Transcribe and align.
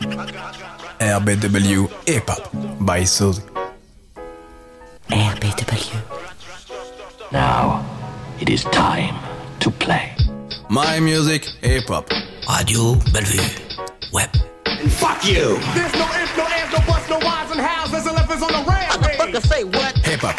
RBW 0.00 1.88
Hip 2.06 2.28
Hop 2.28 2.50
by 2.84 3.02
Suzy. 3.04 3.42
RBW. 5.08 6.02
Now, 7.32 7.82
it 8.38 8.50
is 8.50 8.64
time 8.64 9.14
to 9.60 9.70
play. 9.70 10.14
My 10.68 11.00
music, 11.00 11.44
hip 11.62 11.88
hop. 11.88 12.10
Radio 12.48 12.94
Bellevue. 13.12 13.40
Web. 14.12 14.28
And 14.66 14.92
Fuck 14.92 15.24
you! 15.26 15.58
There's 15.74 15.94
no 15.94 16.06
ifs, 16.12 16.36
no 16.36 16.44
ands, 16.44 16.72
no 16.72 16.78
buts, 16.86 17.08
no 17.08 17.18
whys 17.18 17.50
and 17.52 17.60
hows. 17.60 17.90
There's 17.90 18.06
elephants 18.06 18.42
on 18.42 18.52
the 18.52 18.70
rampage. 18.70 19.18
I 19.20 19.32
gotta 19.32 19.40
say 19.46 19.64
what? 19.64 19.96
Hip 20.04 20.20
hop. 20.20 20.36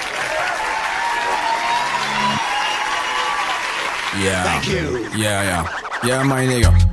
Yeah. 4.24 4.44
Thank 4.44 4.68
you. 4.70 5.00
Yeah, 5.20 5.42
yeah. 5.44 5.68
Yeah, 6.04 6.24
my 6.24 6.46
nigga. 6.46 6.87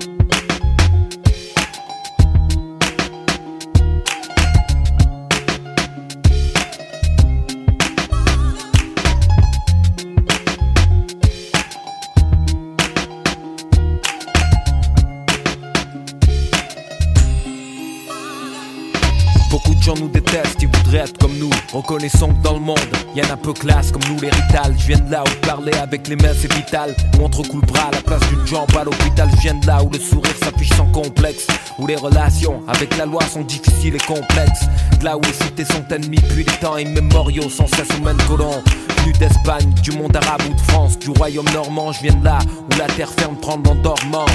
Reconnaissons 21.74 22.28
que 22.28 22.40
dans 22.40 22.54
le 22.54 22.60
monde, 22.60 22.78
y 23.16 23.20
en 23.20 23.30
a 23.30 23.36
peu 23.36 23.52
classe 23.52 23.90
comme 23.90 24.02
nous 24.08 24.20
les 24.20 24.30
Rital. 24.30 24.72
Je 24.78 24.86
viens 24.86 24.98
de 25.00 25.10
là 25.10 25.24
où 25.24 25.46
parler 25.46 25.72
avec 25.74 26.06
les 26.06 26.14
mains 26.14 26.32
c'est 26.32 26.52
vital. 26.54 26.94
Où 27.18 27.24
on 27.24 27.28
le 27.28 27.66
bras 27.66 27.88
à 27.88 27.90
la 27.90 28.00
place 28.00 28.20
d'une 28.28 28.46
jambe 28.46 28.68
à 28.78 28.84
l'hôpital. 28.84 29.28
Je 29.34 29.40
viens 29.40 29.54
de 29.54 29.66
là 29.66 29.82
où 29.82 29.90
le 29.90 29.98
sourire 29.98 30.36
s'affiche 30.40 30.72
sans 30.76 30.86
complexe. 30.92 31.48
Où 31.80 31.88
les 31.88 31.96
relations 31.96 32.62
avec 32.68 32.96
la 32.96 33.06
loi 33.06 33.24
sont 33.24 33.42
difficiles 33.42 33.96
et 33.96 34.06
complexes. 34.06 34.66
De 35.00 35.04
là 35.04 35.16
où 35.16 35.20
les 35.22 35.32
cités 35.32 35.64
sont 35.64 35.84
ennemies 35.90 36.20
depuis 36.20 36.44
des 36.44 36.52
temps 36.60 36.76
immémoriaux, 36.76 37.50
sans 37.50 37.66
cesse 37.66 37.88
au 37.98 38.04
même 38.04 38.22
colon. 38.28 38.62
Venu 38.98 39.12
d'Espagne, 39.14 39.74
du 39.82 39.90
monde 39.90 40.14
arabe 40.14 40.42
ou 40.48 40.54
de 40.54 40.60
France, 40.60 40.96
du 41.00 41.10
royaume 41.10 41.48
normand. 41.52 41.90
Je 41.90 42.02
viens 42.02 42.14
de 42.14 42.24
là 42.24 42.38
où 42.70 42.78
la 42.78 42.86
terre 42.86 43.10
ferme 43.10 43.36
tremble 43.40 43.68
en 43.70 43.74
dormant. 43.74 44.26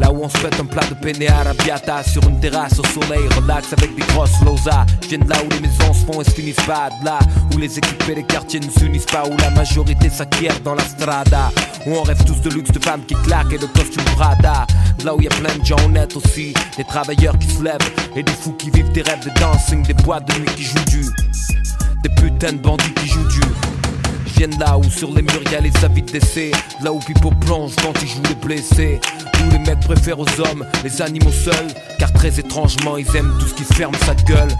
Là 0.00 0.12
où 0.12 0.22
on 0.22 0.28
se 0.28 0.38
pète 0.38 0.58
un 0.60 0.64
plat 0.64 0.82
de 0.88 0.94
penne 0.94 1.28
arabiata 1.28 2.02
sur 2.02 2.22
une 2.28 2.38
terrasse 2.40 2.78
au 2.78 2.86
soleil, 2.86 3.26
relax 3.40 3.72
avec 3.72 3.94
des 3.94 4.02
grosses 4.12 4.40
losas. 4.44 4.86
Je 5.02 5.16
de 5.16 5.28
là 5.28 5.36
où 5.44 5.48
les 5.50 5.60
maisons 5.60 5.92
se 5.92 6.04
font 6.04 6.20
et 6.20 6.24
se 6.24 6.30
finissent 6.30 6.66
pas, 6.66 6.88
de 7.00 7.04
là 7.04 7.18
où 7.52 7.58
les 7.58 7.78
équipes 7.78 8.08
et 8.08 8.14
les 8.16 8.22
quartiers 8.22 8.60
ne 8.60 8.70
s'unissent 8.70 9.06
pas, 9.06 9.24
où 9.26 9.36
la 9.38 9.50
majorité 9.50 10.08
s'acquiert 10.08 10.58
dans 10.60 10.74
la 10.74 10.84
strada. 10.84 11.50
Où 11.86 11.96
on 11.96 12.02
rêve 12.02 12.22
tous 12.24 12.40
de 12.42 12.50
luxe, 12.50 12.70
de 12.70 12.78
femmes 12.78 13.02
qui 13.06 13.14
claquent 13.14 13.52
et 13.52 13.58
de 13.58 13.66
costumes 13.66 14.04
Prada. 14.16 14.66
Là 15.04 15.14
où 15.14 15.20
y 15.20 15.26
a 15.26 15.30
plein 15.30 15.56
de 15.56 15.64
gens 15.64 15.76
honnêtes 15.84 16.16
aussi, 16.16 16.54
des 16.76 16.84
travailleurs 16.84 17.38
qui 17.38 17.48
se 17.48 17.62
lèvent 17.62 17.76
et 18.14 18.22
des 18.22 18.32
fous 18.32 18.52
qui 18.52 18.70
vivent 18.70 18.92
des 18.92 19.02
rêves 19.02 19.24
de 19.24 19.40
dancing, 19.40 19.82
des 19.84 19.94
boîtes 19.94 20.26
de 20.28 20.40
nuit 20.40 20.50
qui 20.56 20.64
jouent 20.64 20.84
du, 20.86 21.04
des 22.02 22.10
putains 22.16 22.52
de 22.52 22.58
bandits 22.58 22.94
qui 22.94 23.08
jouent 23.08 23.28
du. 23.28 23.77
De 24.38 24.60
là 24.60 24.78
où 24.78 24.84
sur 24.84 25.12
les 25.12 25.22
murs 25.22 25.42
y'a 25.50 25.60
les 25.60 25.72
avis 25.84 26.00
de 26.00 26.12
décès. 26.12 26.52
Là 26.80 26.92
où 26.92 27.00
Pipo 27.00 27.32
plonge 27.40 27.74
quand 27.82 27.92
il 28.00 28.08
joue 28.08 28.22
les 28.28 28.36
blessés. 28.36 29.00
Où 29.40 29.50
les 29.50 29.58
mecs 29.58 29.80
préfèrent 29.80 30.20
aux 30.20 30.40
hommes 30.40 30.64
les 30.84 31.02
animaux 31.02 31.32
seuls. 31.32 31.66
Car 31.98 32.12
très 32.12 32.38
étrangement 32.38 32.96
ils 32.96 33.16
aiment 33.16 33.36
tout 33.40 33.48
ce 33.48 33.54
qui 33.54 33.64
ferme 33.64 33.94
sa 34.06 34.14
gueule 34.14 34.50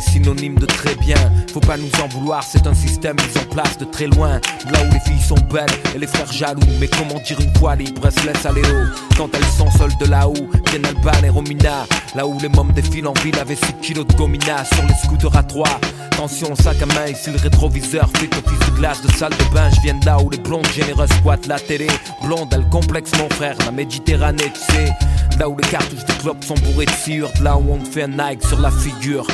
synonyme 0.00 0.56
de 0.56 0.66
très 0.66 0.94
bien. 0.96 1.16
Faut 1.52 1.60
pas 1.60 1.76
nous 1.76 1.90
en 2.02 2.08
vouloir, 2.08 2.42
c'est 2.42 2.66
un 2.66 2.74
système 2.74 3.16
mis 3.16 3.40
en 3.40 3.44
place 3.46 3.78
de 3.78 3.84
très 3.84 4.06
loin. 4.06 4.40
Là 4.72 4.78
où 4.84 4.92
les 4.92 5.00
filles 5.00 5.22
sont 5.22 5.38
belles 5.52 5.66
et 5.94 5.98
les 5.98 6.06
frères 6.06 6.32
jaloux. 6.32 6.60
Mais 6.80 6.88
comment 6.88 7.20
dire 7.20 7.40
une 7.40 7.54
fois 7.56 7.76
libre, 7.76 8.08
se 8.10 8.26
laissent 8.26 8.46
aller 8.46 8.62
haut 8.62 9.16
Quand 9.16 9.28
elles 9.34 9.44
sont 9.44 9.70
seules 9.70 9.96
de 10.00 10.06
là-haut, 10.06 10.34
viennent 10.70 10.86
Alban 10.86 11.24
et 11.24 11.30
Romina. 11.30 11.86
Là 12.14 12.26
où 12.26 12.38
les 12.40 12.48
mômes 12.48 12.72
défilent 12.72 13.08
en 13.08 13.14
ville 13.22 13.38
avec 13.38 13.58
6 13.58 13.74
kilos 13.82 14.06
de 14.06 14.14
gomina. 14.14 14.64
Sur 14.64 14.84
les 14.86 14.94
scooters 14.94 15.36
à 15.36 15.42
trois. 15.42 15.80
Attention, 16.12 16.54
sac 16.56 16.80
à 16.80 16.86
main, 16.86 17.08
ici 17.08 17.30
le 17.30 17.36
rétroviseur 17.36 18.08
fait 18.16 18.34
office 18.34 18.70
de 18.70 18.76
glace 18.78 19.02
de 19.02 19.12
salle 19.12 19.32
de 19.32 19.54
bain. 19.54 19.68
Je 19.76 19.82
viens 19.82 19.94
de 19.94 20.06
là 20.06 20.18
où 20.18 20.30
les 20.30 20.38
blondes 20.38 20.66
généreuses 20.68 21.10
squattent 21.10 21.46
la 21.46 21.58
télé. 21.58 21.88
Blonde, 22.22 22.48
elle 22.52 22.66
complexe 22.70 23.10
mon 23.18 23.28
frère, 23.28 23.54
la 23.66 23.70
Méditerranée 23.70 24.50
tu 24.54 24.72
sais. 24.72 24.92
Là 25.38 25.46
où 25.50 25.56
les 25.58 25.68
cartouches 25.68 26.06
de 26.06 26.12
clopes 26.14 26.42
sont 26.42 26.54
bourrées 26.54 26.86
de 26.86 26.90
cire 26.92 27.28
là 27.42 27.58
où 27.58 27.70
on 27.70 27.84
fait 27.84 28.04
un 28.04 28.08
Nike 28.08 28.42
sur 28.46 28.58
la 28.60 28.70
figure. 28.70 29.26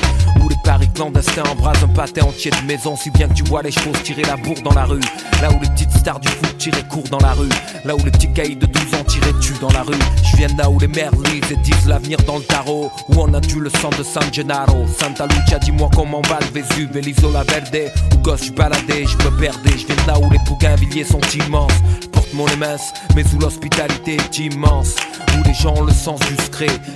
Où 0.43 0.49
les 0.49 0.56
paris 0.62 0.89
clandestins 0.95 1.43
embrasent 1.50 1.83
un 1.83 1.89
pâté 1.89 2.23
entier 2.23 2.50
de 2.50 2.67
maison 2.67 2.97
Si 2.97 3.11
bien 3.11 3.28
que 3.28 3.34
tu 3.34 3.45
vois 3.45 3.62
les 3.62 3.71
se 3.71 3.81
tirer 4.03 4.23
la 4.23 4.37
bourre 4.37 4.62
dans 4.62 4.75
la 4.75 4.84
rue. 4.84 5.00
Là 5.41 5.50
où 5.50 5.61
les 5.61 5.69
petites 5.69 5.91
stars 5.93 6.21
du 6.21 6.28
foot 6.28 6.59
tiraient 6.59 6.84
court 6.89 7.09
dans 7.11 7.19
la 7.19 7.33
rue. 7.33 7.49
Là 7.84 7.95
où 7.95 8.05
les 8.05 8.11
petits 8.11 8.33
caïds 8.33 8.56
de 8.56 8.67
12 8.67 8.83
ans 8.95 9.05
tiraient 9.05 9.39
tu 9.41 9.55
dans 9.61 9.71
la 9.71 9.83
rue. 9.83 9.99
Je 10.31 10.37
viens 10.37 10.49
là 10.56 10.71
où 10.71 10.78
les 10.78 10.89
mères 10.89 11.12
lisent 11.12 11.51
et 11.51 11.56
disent 11.56 11.87
l'avenir 11.87 12.19
dans 12.27 12.37
le 12.37 12.45
tarot. 12.45 12.91
Où 13.09 13.15
on 13.21 13.33
a 13.34 13.41
dû 13.41 13.61
le 13.61 13.71
sang 13.71 13.91
de 13.99 14.03
San 14.03 14.33
Gennaro. 14.33 14.87
Santa 14.99 15.27
Lucia 15.27 15.59
dis-moi 15.59 15.91
comment 15.95 16.22
va 16.22 16.39
le 16.41 16.61
Vésuve 16.61 16.97
et 16.97 17.01
l'Isola 17.01 17.45
Verde. 17.45 17.91
Où 18.15 18.19
gosse 18.19 18.47
je 18.47 18.53
baladais, 18.53 19.05
je 19.06 19.17
me 19.19 19.31
perdais. 19.39 19.77
Je 19.77 19.87
viens 19.87 20.06
là 20.06 20.19
où 20.19 20.31
les 20.31 20.39
bougainvilliers 20.47 21.05
sont 21.05 21.21
immenses. 21.47 21.72
Porte 22.12 22.33
mon 22.34 22.47
mince, 22.59 22.93
mais 23.15 23.25
où 23.34 23.39
l'hospitalité 23.39 24.17
est 24.17 24.39
immense 24.39 24.97
Où 25.38 25.43
les 25.44 25.54
gens 25.54 25.81
le 25.82 25.93
sens 25.93 26.20
du 26.20 26.37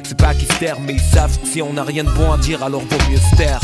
C'est 0.05 0.17
pas 0.17 0.35
qu'ils 0.35 0.51
se 0.53 0.81
mais 0.81 0.95
ils 0.95 1.01
savent 1.01 1.39
que 1.39 1.47
si 1.47 1.63
on 1.63 1.73
n'a 1.73 1.85
rien 1.85 2.05
de 2.05 2.11
bon 2.11 2.33
à 2.33 2.39
dire 2.39 2.63
alors 2.63 2.83
vaut 2.83 3.11
mieux 3.11 3.19
se 3.19 3.37
taire 3.37 3.61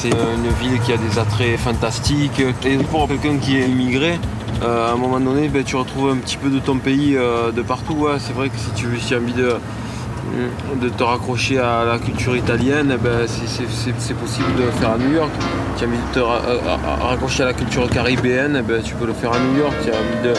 C'est 0.00 0.14
euh, 0.14 0.36
une 0.36 0.48
ville 0.60 0.80
qui 0.82 0.92
a 0.92 0.96
des 0.96 1.18
attraits 1.18 1.58
fantastiques. 1.58 2.38
Et 2.64 2.76
pour 2.84 3.08
quelqu'un 3.08 3.36
qui 3.38 3.56
est 3.58 3.68
immigré, 3.68 4.20
euh, 4.62 4.90
à 4.90 4.92
un 4.92 4.96
moment 4.96 5.18
donné, 5.18 5.48
ben, 5.48 5.64
tu 5.64 5.74
retrouves 5.74 6.10
un 6.10 6.18
petit 6.18 6.36
peu 6.36 6.50
de 6.50 6.60
ton 6.60 6.78
pays 6.78 7.16
euh, 7.16 7.50
de 7.50 7.62
partout. 7.62 8.06
C'est 8.20 8.32
vrai 8.32 8.48
que 8.48 8.56
si 8.56 8.70
tu 8.76 8.86
si 9.00 9.14
as 9.14 9.18
envie 9.18 9.32
de, 9.32 9.56
de 10.80 10.88
te 10.88 11.02
raccrocher 11.02 11.58
à 11.58 11.84
la 11.84 11.98
culture 11.98 12.36
italienne, 12.36 12.92
eh 12.94 12.96
ben, 12.96 13.26
c'est- 13.26 14.14
possible 14.14 14.54
de 14.56 14.62
le 14.66 14.70
faire 14.70 14.90
à 14.92 14.98
New 14.98 15.12
York. 15.14 15.32
Tu 15.76 15.84
as 15.84 15.88
envie 15.88 15.96
de 15.96 16.14
te 16.14 16.20
raccrocher 17.04 17.42
à 17.42 17.46
la 17.46 17.54
culture 17.54 17.90
caribéenne, 17.90 18.56
eh 18.60 18.62
ben, 18.62 18.80
tu 18.80 18.94
peux 18.94 19.06
le 19.06 19.14
faire 19.14 19.32
à 19.32 19.40
New 19.40 19.58
York. 19.58 19.74
Tu 19.82 19.90
as 19.90 19.94
envie 19.94 20.28
de 20.28 20.34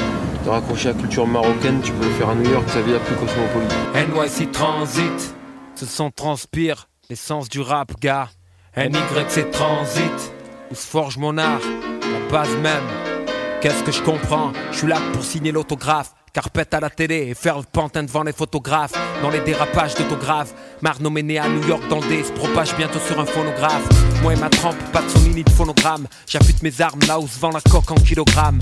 te 0.45 0.49
raccrocher 0.49 0.87
à 0.89 0.93
la 0.93 0.99
culture 0.99 1.27
marocaine, 1.27 1.81
tu 1.83 1.91
peux 1.91 2.05
le 2.05 2.11
faire 2.13 2.29
à 2.29 2.35
New 2.35 2.49
York. 2.49 2.63
C'est 2.67 2.77
la 2.79 2.85
ville 2.85 2.93
la 2.93 2.99
plus 3.01 3.15
cosmopolite. 3.15 3.75
NYC 3.93 4.51
Transit, 4.53 5.35
ce 5.75 5.85
son 5.85 6.11
transpire 6.11 6.87
l'essence 7.09 7.49
du 7.49 7.59
rap, 7.59 7.91
gars. 7.99 8.29
NYC 8.77 9.49
Transit, 9.51 10.33
où 10.71 10.75
se 10.75 10.85
forge 10.85 11.17
mon 11.17 11.37
art, 11.39 11.61
la 12.01 12.31
base 12.31 12.55
même. 12.57 12.83
Qu'est-ce 13.61 13.83
que 13.83 13.91
je 13.91 14.01
comprends? 14.03 14.51
Je 14.71 14.77
suis 14.77 14.87
là 14.87 14.97
pour 15.11 15.23
signer 15.23 15.51
l'autographe. 15.51 16.13
Carpette 16.33 16.73
à 16.73 16.79
la 16.79 16.89
télé 16.89 17.27
et 17.29 17.33
faire 17.33 17.57
le 17.57 17.63
pantin 17.63 18.03
devant 18.03 18.23
les 18.23 18.33
photographes. 18.33 18.93
Dans 19.21 19.29
les 19.29 19.41
dérapages 19.41 19.95
d'autographes, 19.95 20.53
Marno 20.81 21.09
né 21.09 21.37
à 21.37 21.47
New 21.47 21.67
York 21.67 21.83
dans 21.89 21.99
le 21.99 22.23
se 22.23 22.31
propage 22.31 22.75
bientôt 22.75 22.99
sur 22.99 23.19
un 23.19 23.25
phonographe. 23.25 23.87
Moi 24.21 24.33
et 24.33 24.37
ma 24.37 24.49
trempe, 24.49 24.77
pas 24.91 25.01
de 25.01 25.09
son 25.09 25.19
mini 25.19 25.43
de 25.43 25.49
phonogramme. 25.49 26.07
J'affûte 26.27 26.61
mes 26.61 26.81
armes 26.81 27.01
là 27.07 27.19
où 27.19 27.27
se 27.27 27.39
vend 27.39 27.51
la 27.51 27.61
coque 27.61 27.91
en 27.91 27.95
kilogrammes. 27.95 28.59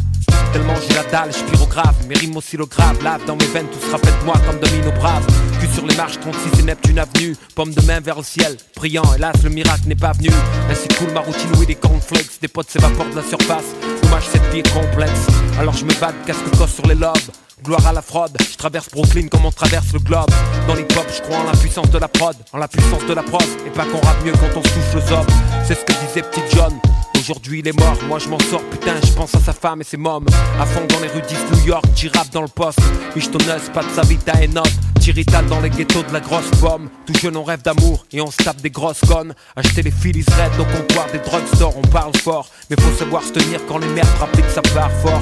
Tellement 0.54 0.74
j'ai 0.88 0.94
la 0.94 1.04
dalle, 1.04 1.32
je 1.32 1.44
pyrographe, 1.44 1.96
mes 2.08 2.16
rimes 2.16 2.38
oscillographes, 2.38 3.02
lave 3.04 3.26
dans 3.26 3.36
mes 3.36 3.46
veines, 3.46 3.68
tous 3.68 3.92
rappellent 3.92 4.20
de 4.20 4.26
moi 4.26 4.36
comme 4.46 4.60
domino 4.60 4.92
brave. 4.92 5.26
Cul 5.60 5.68
sur 5.68 5.86
les 5.86 5.96
marches, 5.96 6.20
36 6.20 6.60
et 6.60 6.64
Neptune 6.64 7.00
Avenue, 7.00 7.36
pomme 7.56 7.74
de 7.74 7.82
main 7.82 8.00
vers 8.00 8.18
le 8.18 8.24
ciel, 8.24 8.56
priant, 8.76 9.04
hélas 9.16 9.36
le 9.44 9.50
miracle 9.50 9.88
n'est 9.88 9.96
pas 9.96 10.14
venu. 10.14 10.30
Ainsi 10.70 10.88
cool 10.98 11.12
ma 11.12 11.20
routine, 11.20 11.52
oui 11.60 11.66
des 11.66 11.76
cornflakes, 11.76 12.40
des 12.42 12.48
potes 12.48 12.70
s'évaporent 12.70 13.10
de 13.10 13.18
la 13.18 13.24
surface. 13.24 13.76
Dommage 14.02 14.28
cette 14.32 14.46
vie 14.52 14.60
est 14.60 14.74
complexe, 14.74 15.28
alors 15.60 15.74
je 15.74 15.86
me 15.86 15.94
bats 16.00 16.14
casque 16.26 16.50
cosse 16.58 16.74
sur 16.74 16.88
les 16.88 16.96
lobes. 16.96 17.18
Gloire 17.64 17.88
à 17.88 17.92
la 17.92 18.04
fraude, 18.04 18.38
je 18.40 18.56
traverse 18.56 18.88
Brooklyn 18.92 19.28
comme 19.28 19.46
on 19.46 19.52
traverse 19.52 19.92
le 19.92 20.00
globe. 20.00 20.30
Dans 20.68 20.76
l'hip-hop, 20.76 21.08
je 21.14 21.22
crois 21.24 21.38
en 21.38 21.44
la 21.44 21.58
puissance 21.58 21.90
de 21.90 21.98
la 21.98 22.08
prod, 22.08 22.36
en 22.54 22.60
la 22.60 22.68
puissance 22.68 23.04
de 23.06 23.14
la 23.14 23.24
prod, 23.24 23.44
et 23.66 23.72
pas 23.72 23.84
qu'on 23.86 24.00
rappe 24.00 24.24
mieux 24.24 24.34
quand 24.34 24.56
on 24.56 24.62
touche 24.62 24.94
le 24.94 25.02
zob. 25.02 25.26
C'est 25.66 25.74
ce 25.74 25.84
que 25.84 25.94
disait 26.06 26.22
Petit 26.22 26.56
John. 26.56 26.74
Aujourd'hui 27.18 27.60
il 27.60 27.68
est 27.68 27.78
mort, 27.78 27.98
moi 28.08 28.20
je 28.20 28.30
m'en 28.30 28.40
sors, 28.40 28.62
putain, 28.70 28.94
je 29.04 29.12
pense 29.12 29.34
à 29.34 29.40
sa 29.40 29.54
femme 29.54 29.82
et 29.82 29.84
ses 29.84 29.98
mômes. 29.98 30.28
À 30.62 30.66
fond 30.68 30.86
dans 30.88 31.00
les 31.00 31.08
rues 31.08 31.22
d'East 31.24 31.52
New 31.52 31.66
York, 31.66 31.84
j'y 31.96 32.12
dans 32.32 32.44
le 32.44 32.48
poste. 32.48 32.80
Michetonneuse, 33.16 33.70
pas 33.74 33.84
de 33.84 33.90
sa 33.90 34.04
vita 34.04 34.40
et 34.42 34.48
note. 34.48 34.72
Tirital 35.02 35.48
dans 35.48 35.60
les 35.60 35.72
ghettos 35.72 36.04
de 36.04 36.14
la 36.14 36.20
grosse 36.20 36.50
pomme. 36.62 36.90
Tout 37.08 37.16
jeune 37.16 37.38
on 37.38 37.44
rêve 37.44 37.64
d'amour 37.64 38.06
et 38.12 38.22
on 38.22 38.30
se 38.30 38.38
tape 38.38 38.62
des 38.62 38.70
grosses 38.70 39.02
connes. 39.02 39.34
Acheter 39.56 39.82
les 39.82 39.92
Phillies 39.92 40.26
Red 40.38 40.60
au 40.60 40.66
comptoir 40.66 41.08
des 41.12 41.20
drugstores, 41.20 41.76
on 41.76 41.88
parle 41.88 42.16
fort. 42.18 42.50
Mais 42.70 42.76
faut 42.80 42.96
savoir 42.96 43.24
se 43.24 43.32
tenir 43.32 43.60
quand 43.68 43.80
les 43.80 43.88
merdes 43.88 44.08
rappliquent 44.20 44.52
sa 44.52 44.62
part 44.62 44.92
fort. 45.02 45.22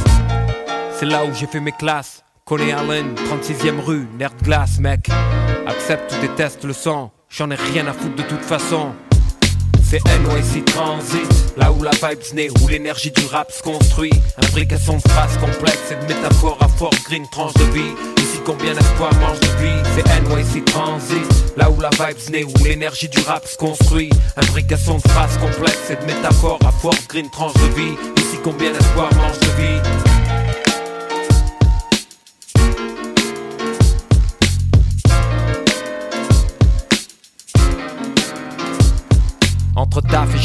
C'est 1.00 1.06
là 1.06 1.24
où 1.24 1.34
j'ai 1.34 1.48
fait 1.48 1.62
mes 1.62 1.72
classes. 1.72 2.25
Coney 2.48 2.74
Allen, 2.74 3.16
36ème 3.16 3.80
rue, 3.80 4.08
nerd 4.20 4.36
glace, 4.44 4.78
mec. 4.78 5.10
Accepte 5.66 6.14
ou 6.14 6.22
déteste 6.22 6.64
le 6.64 6.74
sang, 6.74 7.12
j'en 7.28 7.50
ai 7.50 7.56
rien 7.56 7.88
à 7.88 7.92
foutre 7.92 8.16
de 8.16 8.22
toute 8.22 8.44
façon. 8.44 8.92
C'est 9.84 10.00
NYC 10.06 10.64
Transit, 10.66 11.58
là 11.58 11.72
où 11.72 11.82
la 11.82 11.90
vibe 11.90 12.20
naît, 12.36 12.50
où 12.62 12.68
l'énergie 12.68 13.10
du 13.10 13.26
rap 13.26 13.52
se 13.52 13.64
construit. 13.64 14.12
Imbrication 14.38 14.98
de 14.98 15.02
phrases 15.10 15.36
complexes 15.40 15.92
et 15.92 15.96
de 15.96 16.14
métaphores 16.14 16.60
à 16.62 16.68
fort 16.68 16.94
green, 17.06 17.28
tranche 17.32 17.56
de 17.56 17.64
vie. 17.64 17.96
Ici 18.20 18.40
combien 18.46 18.76
d'espoir 18.76 19.12
mange 19.16 19.40
de 19.40 19.64
vie 19.64 19.82
C'est 19.96 20.06
NYC 20.06 20.66
Transit, 20.66 21.58
là 21.58 21.72
où 21.72 21.82
la 21.82 21.90
vibe 21.90 22.30
naît, 22.30 22.44
où 22.44 22.64
l'énergie 22.64 23.10
du 23.10 23.22
rap 23.22 23.48
se 23.48 23.58
construit. 23.58 24.12
Imbrication 24.38 24.98
de 24.98 25.08
phrases 25.08 25.40
complexes 25.40 25.90
et 25.90 25.96
de 25.96 26.06
métaphores 26.06 26.60
à 26.64 26.72
fort 26.72 26.94
green, 27.10 27.28
tranche 27.32 27.54
de 27.54 27.74
vie. 27.74 27.98
Ici 28.18 28.38
combien 28.44 28.72
d'espoir 28.72 29.12
mange 29.16 29.40
de 29.40 29.64
vie? 29.64 30.15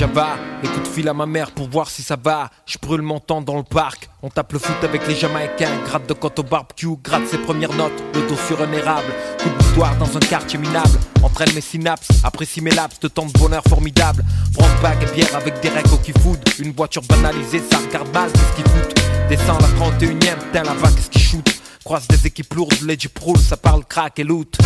Java, 0.00 0.38
les 0.62 0.90
fil 0.90 1.06
à 1.10 1.12
ma 1.12 1.26
mère 1.26 1.50
pour 1.50 1.68
voir 1.68 1.90
si 1.90 2.00
ça 2.00 2.16
va. 2.16 2.48
Je 2.64 2.78
brûle 2.80 3.02
mon 3.02 3.20
temps 3.20 3.42
dans 3.42 3.58
le 3.58 3.62
parc. 3.62 4.08
On 4.22 4.30
tape 4.30 4.54
le 4.54 4.58
foot 4.58 4.82
avec 4.82 5.06
les 5.06 5.14
Jamaïcains. 5.14 5.76
Gratte 5.84 6.08
de 6.08 6.14
côte 6.14 6.38
au 6.38 6.42
barbecue, 6.42 6.96
gratte 7.04 7.26
ses 7.26 7.36
premières 7.36 7.74
notes. 7.74 7.92
Le 8.14 8.26
dos 8.26 8.38
sur 8.48 8.62
un 8.62 8.72
érable. 8.72 9.12
Coup 9.42 9.50
de 9.50 9.54
boutoir 9.62 9.94
dans 9.98 10.16
un 10.16 10.20
quartier 10.20 10.58
minable. 10.58 10.98
Entraîne 11.22 11.52
mes 11.54 11.60
synapses, 11.60 12.08
apprécie 12.24 12.62
mes 12.62 12.70
laps 12.70 12.98
de 13.00 13.08
temps 13.08 13.26
de 13.26 13.38
bonheur 13.38 13.62
formidable. 13.68 14.24
Prendre 14.54 14.74
bague 14.80 15.02
et 15.02 15.14
bière 15.14 15.36
avec 15.36 15.60
des 15.60 15.68
règles 15.68 16.00
qui 16.02 16.12
food. 16.12 16.38
Une 16.60 16.72
voiture 16.72 17.02
banalisée, 17.02 17.62
ça 17.70 17.76
regarde 17.76 18.08
mal, 18.14 18.32
qu'est-ce 18.32 18.56
qui 18.56 18.70
fout 18.70 18.94
Descends 19.28 19.58
la 19.58 19.68
31ème, 19.86 20.38
putain 20.38 20.62
là-bas, 20.62 20.92
qu'est-ce 20.96 21.10
qui 21.10 21.18
shoot 21.18 21.60
Croise 21.84 22.08
des 22.08 22.26
équipes 22.26 22.54
lourdes, 22.54 22.80
Ledgy 22.86 23.08
Proul, 23.08 23.36
ça 23.36 23.58
parle 23.58 23.84
crack 23.84 24.18
et 24.18 24.24
loot. 24.24 24.56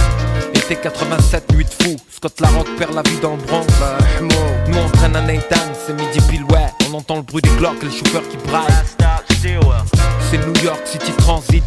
Été 0.65 0.77
87, 0.77 1.53
nuit 1.53 1.65
de 1.65 1.85
fou. 1.85 1.97
Scott 2.11 2.41
Larocque 2.41 2.75
perd 2.79 2.95
la 2.95 3.03
vie 3.03 3.19
dans 3.21 3.37
le 3.37 3.43
Bronx. 3.43 3.67
Nous 4.23 4.79
on 4.79 4.89
traîne 4.89 5.15
à 5.15 5.21
Nathan, 5.21 5.57
c'est 5.87 5.93
midi 5.93 6.19
pile 6.31 6.45
ouais. 6.45 6.69
On 6.89 6.95
entend 6.95 7.17
le 7.17 7.23
bruit 7.23 7.43
des 7.43 7.51
glocks 7.59 7.83
et 7.83 7.85
le 7.85 7.91
chauffeur 7.91 8.23
qui 8.31 8.39
braille. 8.39 8.65
C'est 10.31 10.39
New 10.39 10.65
York 10.65 10.81
City 10.87 11.13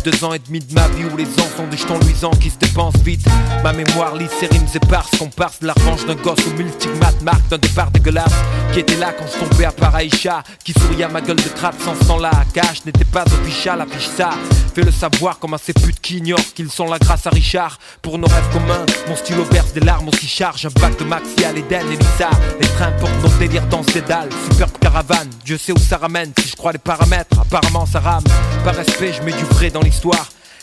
deux 0.09 0.23
ans 0.23 0.33
et 0.33 0.39
demi 0.39 0.59
de 0.59 0.73
ma 0.73 0.87
vie 0.89 1.03
où 1.03 1.17
les 1.17 1.25
ans 1.25 1.49
sont 1.57 1.67
des 1.67 1.75
jetons 1.75 1.99
luisants 1.99 2.31
qui 2.31 2.49
se 2.49 2.57
dépensent 2.57 2.97
vite. 3.03 3.25
Ma 3.61 3.73
mémoire 3.73 4.15
lit 4.15 4.29
ses 4.39 4.45
rimes 4.45 4.67
éparses, 4.73 5.11
comparse 5.17 5.59
de 5.59 5.67
la 5.67 5.73
revanche 5.73 6.05
d'un 6.05 6.15
gosse 6.15 6.39
au 6.47 6.51
mille 6.51 6.71
stigmates, 6.71 7.21
marque 7.23 7.45
d'un 7.49 7.57
départ 7.57 7.91
dégueulasse. 7.91 8.33
Qui 8.71 8.79
était 8.79 8.95
là 8.95 9.11
quand 9.11 9.25
je 9.27 9.45
tombais 9.45 9.65
à 9.65 9.71
Paraïcha, 9.73 10.43
qui 10.63 10.71
souriait 10.71 11.03
à 11.03 11.09
ma 11.09 11.19
gueule 11.19 11.35
de 11.35 11.49
crabe 11.49 11.75
sans 11.83 11.93
ce 11.95 12.07
temps-là. 12.07 12.31
Cash 12.53 12.85
n'était 12.85 13.03
pas 13.03 13.25
official, 13.25 13.81
affiche 13.81 14.07
ça. 14.15 14.29
Fais 14.73 14.83
le 14.83 14.91
savoir 14.91 15.39
comme 15.39 15.55
à 15.55 15.57
ces 15.57 15.73
putes 15.73 15.99
qui 15.99 16.19
ignorent 16.19 16.53
qu'ils 16.55 16.71
sont 16.71 16.85
là 16.85 16.99
grâce 16.99 17.27
à 17.27 17.29
Richard. 17.29 17.77
Pour 18.01 18.17
nos 18.17 18.27
rêves 18.27 18.49
communs, 18.53 18.85
mon 19.09 19.15
stylo 19.17 19.43
berce 19.51 19.73
des 19.73 19.81
larmes 19.81 20.07
aussi 20.07 20.27
charge. 20.27 20.65
Un 20.65 20.79
bac 20.79 20.97
de 20.97 21.03
Maxi 21.03 21.43
à 21.43 21.51
l'Eden 21.51 21.85
et 21.91 21.97
Lisa. 21.97 22.29
Les 22.61 22.67
trains 22.67 22.93
portent 22.93 23.23
nos 23.23 23.39
délires 23.39 23.67
dans 23.67 23.83
ces 23.83 24.01
dalles. 24.01 24.29
Superbe 24.49 24.77
caravane, 24.79 25.29
Dieu 25.43 25.57
sait 25.57 25.73
où 25.73 25.77
ça 25.77 25.97
ramène. 25.97 26.31
Si 26.39 26.47
je 26.47 26.55
crois 26.55 26.71
les 26.71 26.77
paramètres, 26.77 27.37
apparemment 27.41 27.85
ça 27.85 27.99
rame. 27.99 28.23
Par 28.63 28.75
respect, 28.75 29.11
je 29.11 29.21
mets 29.23 29.33
du 29.33 29.43
vrai 29.45 29.69
dans 29.69 29.81
l'histoire. 29.81 29.96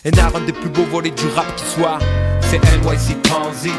Et 0.04 0.10
un 0.36 0.40
des 0.40 0.52
plus 0.52 0.68
beaux 0.68 0.84
volets 0.84 1.10
du 1.10 1.26
rap 1.34 1.46
qui 1.56 1.64
soit. 1.64 1.98
C'est 2.40 2.58
NYC 2.58 3.20
Transit. 3.22 3.72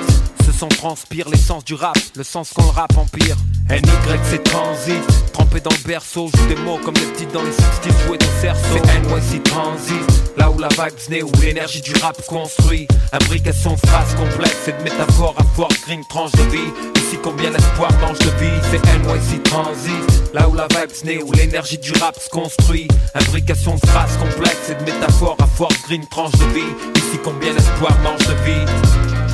Son 0.58 0.70
transpire 0.70 1.28
l'essence 1.28 1.66
du 1.66 1.74
rap, 1.74 1.98
le 2.16 2.24
sens 2.24 2.52
qu'on 2.54 2.64
le 2.64 2.70
rap 2.70 2.98
empire. 2.98 3.36
NY 3.70 3.82
c'est 4.24 4.42
transit, 4.44 5.04
trempé 5.34 5.60
dans 5.60 5.72
le 5.72 5.88
berceau, 5.88 6.30
joue 6.34 6.48
des 6.48 6.56
mots 6.62 6.78
comme 6.78 6.94
des 6.94 7.06
petites 7.08 7.34
dans 7.34 7.44
les 7.44 7.52
60 7.52 8.06
joués 8.06 8.18
au 8.18 8.42
cerceau. 8.42 8.62
C'est 8.72 9.00
NYC 9.02 9.44
Transit, 9.44 10.38
là 10.38 10.50
où 10.50 10.58
la 10.58 10.70
vibe 10.70 10.98
naît, 11.10 11.24
où 11.24 11.32
l'énergie 11.42 11.82
du 11.82 11.94
rap 11.96 12.16
construit. 12.28 12.88
Imbrication 13.12 13.74
de 13.74 13.80
phrases 13.86 14.16
complexes 14.16 14.68
et 14.68 14.72
de 14.72 14.84
métaphores 14.84 15.36
à 15.38 15.44
fort 15.56 15.72
green, 15.86 16.02
tranche 16.08 16.32
de 16.32 16.44
vie. 16.44 16.72
Ici 16.96 17.18
combien 17.22 17.52
d'espoir 17.52 17.92
mange 18.00 18.20
de 18.20 18.30
vie, 18.40 18.62
c'est 18.72 18.82
NYC 18.82 19.44
Transit, 19.44 20.34
là 20.34 20.48
où 20.48 20.56
la 20.56 20.68
vibe 20.68 20.92
naît, 21.04 21.22
où 21.22 21.34
l'énergie 21.34 21.80
du 21.80 21.92
rap 22.00 22.18
se 22.18 22.30
construit. 22.30 22.88
Imbrication 23.14 23.76
de 23.76 23.86
phrases 23.88 24.16
complexes 24.18 24.70
et 24.70 24.76
de 24.76 24.90
métaphores 24.90 25.38
à 25.42 25.48
fort 25.48 25.74
green, 25.86 26.06
tranche 26.08 26.32
de 26.32 26.46
vie. 26.54 26.74
Ici 26.96 27.20
combien 27.22 27.54
d'espoir 27.54 27.92
mange 28.04 28.26
de 28.26 28.34
vie. 28.46 28.66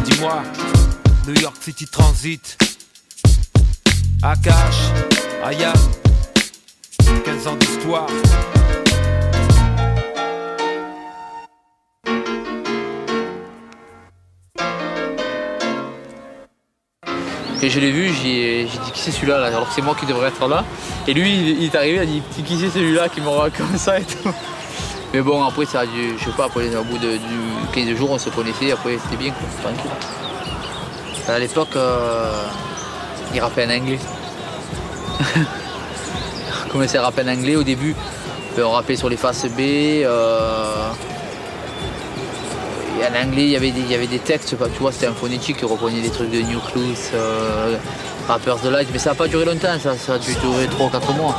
Dis-moi, 0.03 0.41
New 1.27 1.35
York 1.39 1.55
City 1.61 1.85
Transit. 1.85 2.57
Akash, 4.23 4.91
Ayam, 5.43 5.73
15 7.25 7.47
ans 7.47 7.55
d'histoire. 7.55 8.07
Et 17.63 17.69
je 17.69 17.79
l'ai 17.79 17.91
vu, 17.91 18.11
j'ai 18.23 18.63
dit 18.65 18.91
qui 18.91 18.99
c'est 18.99 19.11
celui-là 19.11 19.39
là, 19.39 19.47
alors 19.47 19.67
que 19.67 19.75
c'est 19.75 19.83
moi 19.83 19.95
qui 19.99 20.07
devrais 20.07 20.29
être 20.29 20.47
là. 20.47 20.65
Et 21.07 21.13
lui 21.13 21.31
il, 21.31 21.63
est 21.65 21.75
arrivé, 21.75 21.97
il 21.97 21.99
a 21.99 22.05
dit 22.05 22.21
qui 22.43 22.57
c'est 22.57 22.71
celui-là 22.71 23.09
qui 23.09 23.21
m'aura 23.21 23.49
comme 23.57 23.77
ça 23.77 23.99
et 23.99 24.03
tout? 24.03 24.33
Mais 25.13 25.21
bon 25.21 25.43
après 25.43 25.65
ça 25.65 25.81
a 25.81 25.85
dû, 25.85 26.17
je 26.17 26.25
sais 26.25 26.31
pas, 26.31 26.45
après 26.45 26.75
au 26.75 26.83
bout 26.83 26.97
de, 26.97 27.17
du 27.17 27.37
15 27.73 27.95
jours 27.95 28.11
on 28.11 28.17
se 28.17 28.29
connaissait, 28.31 28.71
après 28.71 28.97
c'était 28.97 29.17
bien 29.17 29.31
quoi, 29.31 29.47
tranquille. 29.61 30.20
À 31.27 31.39
l'époque 31.39 31.75
euh, 31.75 32.31
il 33.33 33.39
rappait 33.39 33.65
en 33.65 33.69
anglais. 33.69 33.99
on 36.65 36.69
commençait 36.69 36.97
à 36.97 37.03
rapper 37.03 37.21
en 37.23 37.27
anglais 37.29 37.55
au 37.55 37.63
début. 37.63 37.95
Ben, 38.55 38.63
on 38.63 38.71
rappait 38.71 38.95
sur 38.95 39.09
les 39.09 39.17
faces 39.17 39.45
B. 39.45 39.59
euh, 39.59 40.91
et 43.01 43.03
en 43.05 43.27
anglais, 43.27 43.45
il 43.45 43.49
y 43.49 43.55
avait 43.55 43.71
des, 43.71 43.79
il 43.79 43.91
y 43.91 43.95
avait 43.95 44.07
des 44.07 44.19
textes, 44.19 44.49
tu 44.49 44.79
vois, 44.79 44.91
c'était 44.91 45.07
un 45.07 45.13
phonétique 45.13 45.57
qui 45.57 45.65
reprenait 45.65 46.01
des 46.01 46.11
trucs 46.11 46.29
de 46.29 46.41
Nucleus, 46.41 47.11
euh, 47.15 47.77
Rappers 48.31 48.61
de 48.61 48.69
Light, 48.69 48.87
mais 48.93 48.97
ça 48.97 49.09
n'a 49.09 49.15
pas 49.17 49.27
duré 49.27 49.43
longtemps, 49.43 49.77
ça, 49.77 49.97
ça 49.97 50.13
a 50.13 50.17
dû 50.17 50.33
durer 50.35 50.65
3 50.67 50.85
ou 50.85 50.89
4 50.89 51.13
mois. 51.15 51.35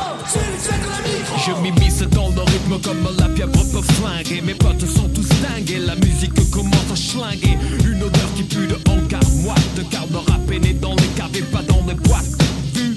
Je 1.38 1.52
m'immisce 1.62 2.02
dans 2.02 2.28
le 2.28 2.42
rythme 2.42 2.78
comme 2.82 3.08
la 3.18 3.30
pieuvre 3.30 3.64
peut 3.72 3.80
flinguer. 3.94 4.42
Mes 4.42 4.52
potes 4.52 4.84
sont 4.84 5.08
tous 5.08 5.26
dingues 5.40 5.70
et 5.70 5.78
la 5.78 5.96
musique 5.96 6.34
commence 6.50 6.92
à 6.92 6.94
schlinguer. 6.94 7.56
Une 7.86 8.02
odeur 8.02 8.28
qui 8.36 8.42
pue 8.42 8.66
de 8.66 8.76
hangar 8.90 9.22
moite 9.36 9.58
Car 9.90 10.04
le 10.10 10.18
rap 10.18 10.50
est 10.50 10.80
dans 10.80 10.94
les 10.96 11.06
caves 11.16 11.34
et 11.34 11.40
pas 11.40 11.62
dans 11.62 11.82
les 11.88 11.94
boîtes 11.94 12.28
Vu, 12.74 12.94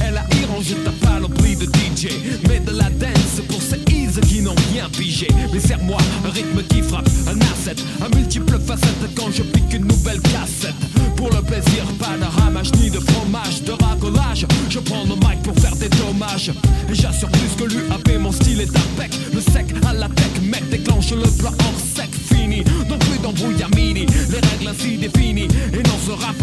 elle 0.00 0.18
a 0.18 0.24
irrangé 0.40 0.76
ta 0.76 0.92
panoplie 1.04 1.56
de 1.56 1.64
DJ 1.64 2.12
Mais 2.48 2.60
de 2.60 2.70
la 2.70 2.90
dance 2.90 3.42
pour 3.48 3.60
ces 3.60 3.91
ease 4.12 4.20
qui 4.28 4.40
n'ont 4.40 4.54
rien 4.72 4.88
pigé. 4.90 5.28
Mais 5.52 5.60
serre-moi 5.60 5.98
un 6.26 6.30
rythme 6.30 6.62
qui 6.68 6.82
frappe, 6.82 7.08
un 7.26 7.38
asset 7.52 7.76
Un 8.00 8.14
multiple 8.16 8.58
facette 8.58 9.14
quand 9.16 9.30
je 9.30 9.42
pique 9.42 9.72
une 9.72 9.86
nouvelle 9.86 10.20
cassette. 10.20 10.74
Pour 11.16 11.30
le 11.30 11.42
plaisir, 11.42 11.84
pas 11.98 12.16
de 12.18 12.40
ramage 12.40 12.72
ni 12.80 12.90
de 12.90 12.98
fromage 12.98 13.62
De 13.62 13.72
racolage, 13.72 14.46
je 14.68 14.78
prends 14.80 15.04
le 15.04 15.14
mic 15.14 15.42
pour 15.42 15.54
faire 15.58 15.76
des 15.76 15.88
dommages. 15.88 16.50
Et 16.90 16.94
j'assure 16.94 17.28
plus 17.30 17.54
que 17.56 17.64
l'UAP, 17.72 18.18
mon 18.18 18.32
style 18.32 18.60
est 18.60 18.76
impec 18.76 19.12
Le 19.32 19.40
sec 19.40 19.66
à 19.86 19.92
la 19.92 20.08
tech, 20.08 20.42
mec, 20.42 20.68
déclenche 20.70 21.12
le 21.12 21.30
plan 21.38 21.50
hors 21.50 21.80
sec 21.94 22.10
Fini, 22.32 22.62
donc 22.88 22.98
plus 23.00 23.18
d'embrouillamini 23.18 24.06
Les 24.06 24.40
règles 24.40 24.68
ainsi 24.68 24.96
définies. 24.96 25.48
Et 25.72 25.82
non, 25.82 25.98
ce 26.06 26.12
rap 26.12 26.36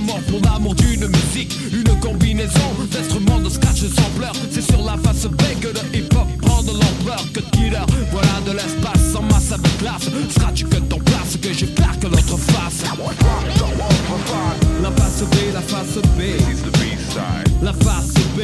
pour 0.00 0.40
l'amour 0.40 0.74
d'une 0.74 1.06
musique 1.06 1.54
Une 1.70 2.00
combinaison 2.00 2.60
d'instruments 2.90 3.40
de 3.40 3.50
scratch 3.50 3.80
sans 3.80 4.10
pleurs. 4.18 4.32
C'est 4.50 4.62
sur 4.62 4.82
la 4.82 4.96
face 4.98 5.26
B 5.26 5.42
que 5.60 5.68
le 5.68 5.98
hip-hop 5.98 6.26
prend 6.40 6.62
de 6.62 6.70
l'ampleur. 6.70 7.22
Que 7.34 7.40
killer, 7.40 7.84
voilà 8.10 8.40
de 8.46 8.52
l'espace 8.52 9.14
en 9.14 9.22
masse 9.22 9.52
avec 9.52 9.78
classe. 9.78 10.08
Scratch 10.30 10.64
que 10.64 10.76
ton 10.76 10.98
place, 10.98 11.36
que 11.40 11.52
je 11.52 11.66
que 11.66 12.06
l'autre 12.06 12.38
face 12.38 12.84
La 14.82 14.90
face 14.90 15.22
B, 15.22 15.34
la 15.52 15.60
face 15.60 15.98
B. 16.16 16.22
La 17.62 17.72
face 17.72 18.14
B. 18.34 18.40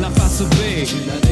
La 0.00 0.10
face 0.10 0.42
B. 0.42 1.23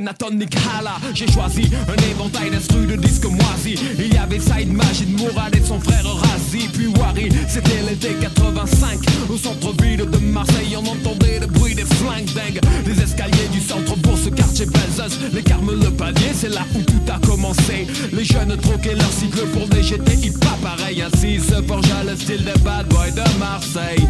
Nick 0.00 0.56
Hala. 0.56 0.96
J'ai 1.14 1.26
choisi 1.30 1.70
un 1.88 2.10
éventail 2.10 2.50
d'instrus 2.50 2.86
de 2.86 2.96
disques 2.96 3.24
moisis. 3.24 3.80
Il 3.98 4.12
y 4.12 4.16
avait 4.16 4.40
Saïd 4.40 4.72
Majid 4.72 5.08
Mourad 5.16 5.54
et 5.54 5.62
son 5.64 5.80
frère 5.80 6.04
Razi. 6.04 6.68
Puis 6.72 6.88
Wari, 6.88 7.28
c'était 7.48 7.82
l'été 7.88 8.14
85. 8.20 8.98
Au 9.30 9.36
centre-ville 9.36 10.08
de 10.10 10.18
Marseille, 10.18 10.76
on 10.76 10.86
entendait 10.86 11.40
le 11.40 11.46
bruit 11.46 11.74
des 11.74 11.84
flingues 11.84 12.32
dingues. 12.34 12.60
Les 12.86 13.02
escaliers 13.02 13.48
du 13.52 13.60
centre-bourg, 13.60 14.18
ce 14.22 14.28
quartier 14.28 14.66
Belzeuse. 14.66 15.18
Les 15.32 15.42
carmes, 15.42 15.72
le 15.72 15.90
palier, 15.90 16.32
c'est 16.34 16.50
là 16.50 16.62
où 16.74 16.82
tout 16.82 17.12
a 17.12 17.18
commencé. 17.26 17.86
Les 18.12 18.24
jeunes 18.24 18.56
troquaient 18.56 18.94
leur 18.94 19.12
cycle 19.12 19.46
pour 19.52 19.66
des 19.68 19.82
GTI 19.82 20.30
pas 20.32 20.58
pareil 20.62 21.02
Ainsi 21.02 21.40
se 21.40 21.62
forgea 21.62 22.04
le 22.04 22.16
style 22.16 22.44
des 22.44 22.58
bad 22.60 22.86
boys 22.88 23.10
de 23.10 23.38
Marseille 23.38 24.06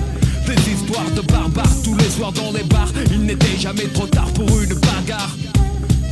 Des 0.46 0.72
histoires 0.72 1.10
de 1.14 1.20
barbares 1.20 1.82
tous 1.84 1.96
les 1.96 2.10
soirs 2.10 2.32
dans 2.32 2.52
les 2.52 2.64
bars 2.64 2.92
Il 3.10 3.22
n'était 3.22 3.56
jamais 3.58 3.86
trop 3.88 4.06
tard 4.06 4.30
pour 4.32 4.48
une 4.60 4.74
bagarre 4.74 5.36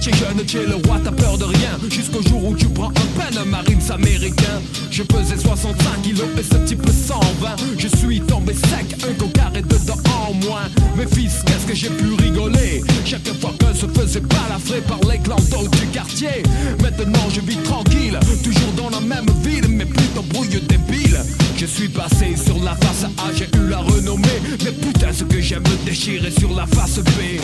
tu 0.04 0.11
jeune, 0.18 0.44
tu 0.46 0.58
le 0.58 0.75
roi, 0.87 1.00
t'as 1.02 1.12
peur 1.12 1.38
de 1.38 1.44
rien. 1.44 1.78
Jusqu'au 1.88 2.20
jour 2.23 2.44
où 2.44 2.54
tu 2.54 2.66
prends 2.66 2.90
un 2.90 3.40
un 3.40 3.44
Marines 3.46 3.90
américain 3.90 4.61
Je 4.90 5.02
pesais 5.02 5.38
65 5.38 6.02
kilos 6.02 6.26
et 6.38 6.42
ce 6.42 6.56
type 6.66 6.87
120 6.87 7.56
Je 7.78 7.88
suis 7.88 8.20
tombé 8.20 8.52
sec, 8.52 8.94
un 9.02 9.14
cocard 9.14 9.52
et 9.56 9.62
dedans 9.62 9.96
en 10.28 10.34
moins. 10.34 10.68
Mes 10.96 11.06
fils, 11.06 11.42
qu'est-ce 11.46 11.66
que 11.66 11.75
j'ai 11.75 11.88
pu 11.88 12.12
rigoler? 12.23 12.82
Chaque 13.06 13.26
fois 13.40 13.54
que 13.58 13.75
se 13.75 13.87
faisait 13.87 14.20
balafrer 14.20 14.82
par 14.82 15.00
les 15.11 15.18
clandos 15.18 15.68
du 15.68 15.87
quartier. 15.87 16.42
Maintenant 16.82 17.28
je 17.34 17.40
vis 17.40 17.62
tranquille, 17.62 18.18
toujours 18.42 18.73
dans 18.76 18.90
la 18.90 19.00
même 19.00 19.26
ville 19.42 19.68
Mais 19.68 19.87
plutôt 19.87 20.23
brouille 20.23 20.61
débile. 20.68 21.18
Je 21.56 21.66
suis 21.66 21.88
passé 21.88 22.37
sur 22.37 22.62
la 22.62 22.75
face 22.75 23.04
A, 23.04 23.32
j'ai 23.34 23.49
eu 23.58 23.68
la 23.68 23.78
renommée. 23.78 24.42
Mais 24.64 24.73
putain 24.73 25.12
ce 25.14 25.25
que 25.25 25.40
j'aime 25.40 25.64
déchirer 25.87 26.30
sur 26.30 26.54
la 26.54 26.66
face 26.66 26.99
B 26.99 27.40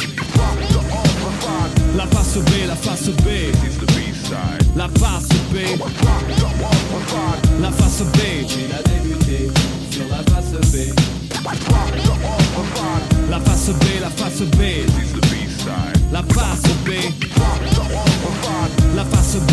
La 1.96 2.06
face 2.06 2.38
B, 2.38 2.66
la 2.66 2.76
face 2.76 3.10
B. 3.10 3.28
La 4.76 4.88
face 4.88 5.28
B. 5.52 5.56
La 7.60 7.70
face 7.70 8.02
B. 8.02 8.18
Il 8.58 8.72
a 8.72 8.82
débuté 8.82 9.50
sur 9.90 10.08
la 10.08 10.22
face 10.32 10.52
B 10.72 10.94
La 13.30 13.40
face 13.40 13.70
B, 13.70 13.84
la 14.00 14.10
face 14.10 14.42
B. 14.42 14.62
La 16.12 16.22
face 16.22 16.62
B. 16.84 16.90
La 18.96 19.04
face 19.04 19.36
B 19.36 19.52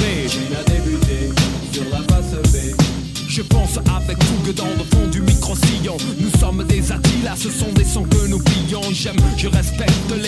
Il 0.50 0.55
a 0.55 0.63
débuté 0.63 1.29
sur 1.72 1.84
la 1.91 2.00
face 2.00 2.51
B 2.51 2.98
je 3.38 3.43
pense 3.43 3.77
avec 3.96 4.17
fougue 4.24 4.55
dans 4.55 4.65
le 4.65 4.84
fond 4.84 5.05
du 5.12 5.22
micro-sillon. 5.22 5.96
Nous 6.19 6.39
sommes 6.39 6.63
des 6.63 6.91
Attilas, 6.91 7.36
ce 7.36 7.51
sont 7.51 7.72
des 7.74 7.84
sons 7.84 8.01
que 8.01 8.25
nous 8.27 8.39
pillons 8.39 8.81
J'aime, 8.91 9.17
je 9.38 9.48
respecte 9.48 10.12
les 10.19 10.26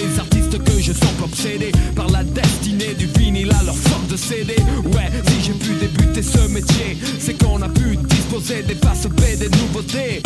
Par 1.95 2.09
la 2.09 2.21
destinée 2.25 2.93
du 2.95 3.05
vinyle 3.17 3.49
à 3.57 3.63
leur 3.63 3.75
force 3.75 4.07
de 4.09 4.17
CD 4.17 4.55
Ouais, 4.93 5.09
si 5.25 5.41
j'ai 5.45 5.53
pu 5.53 5.73
débuter 5.79 6.21
ce 6.21 6.49
métier 6.49 6.97
C'est 7.17 7.41
qu'on 7.41 7.61
a 7.61 7.69
pu 7.69 7.95
disposer 7.95 8.61
des 8.63 8.75
faces 8.75 9.07
B, 9.07 9.21
des 9.39 9.47
nouveautés 9.47 10.21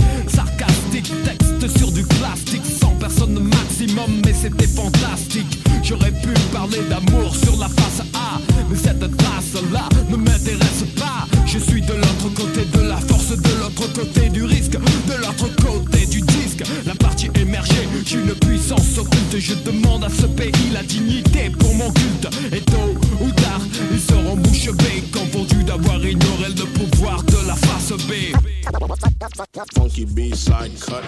Funky 29.93 30.05
B-side 30.05 30.81
cut. 30.81 31.02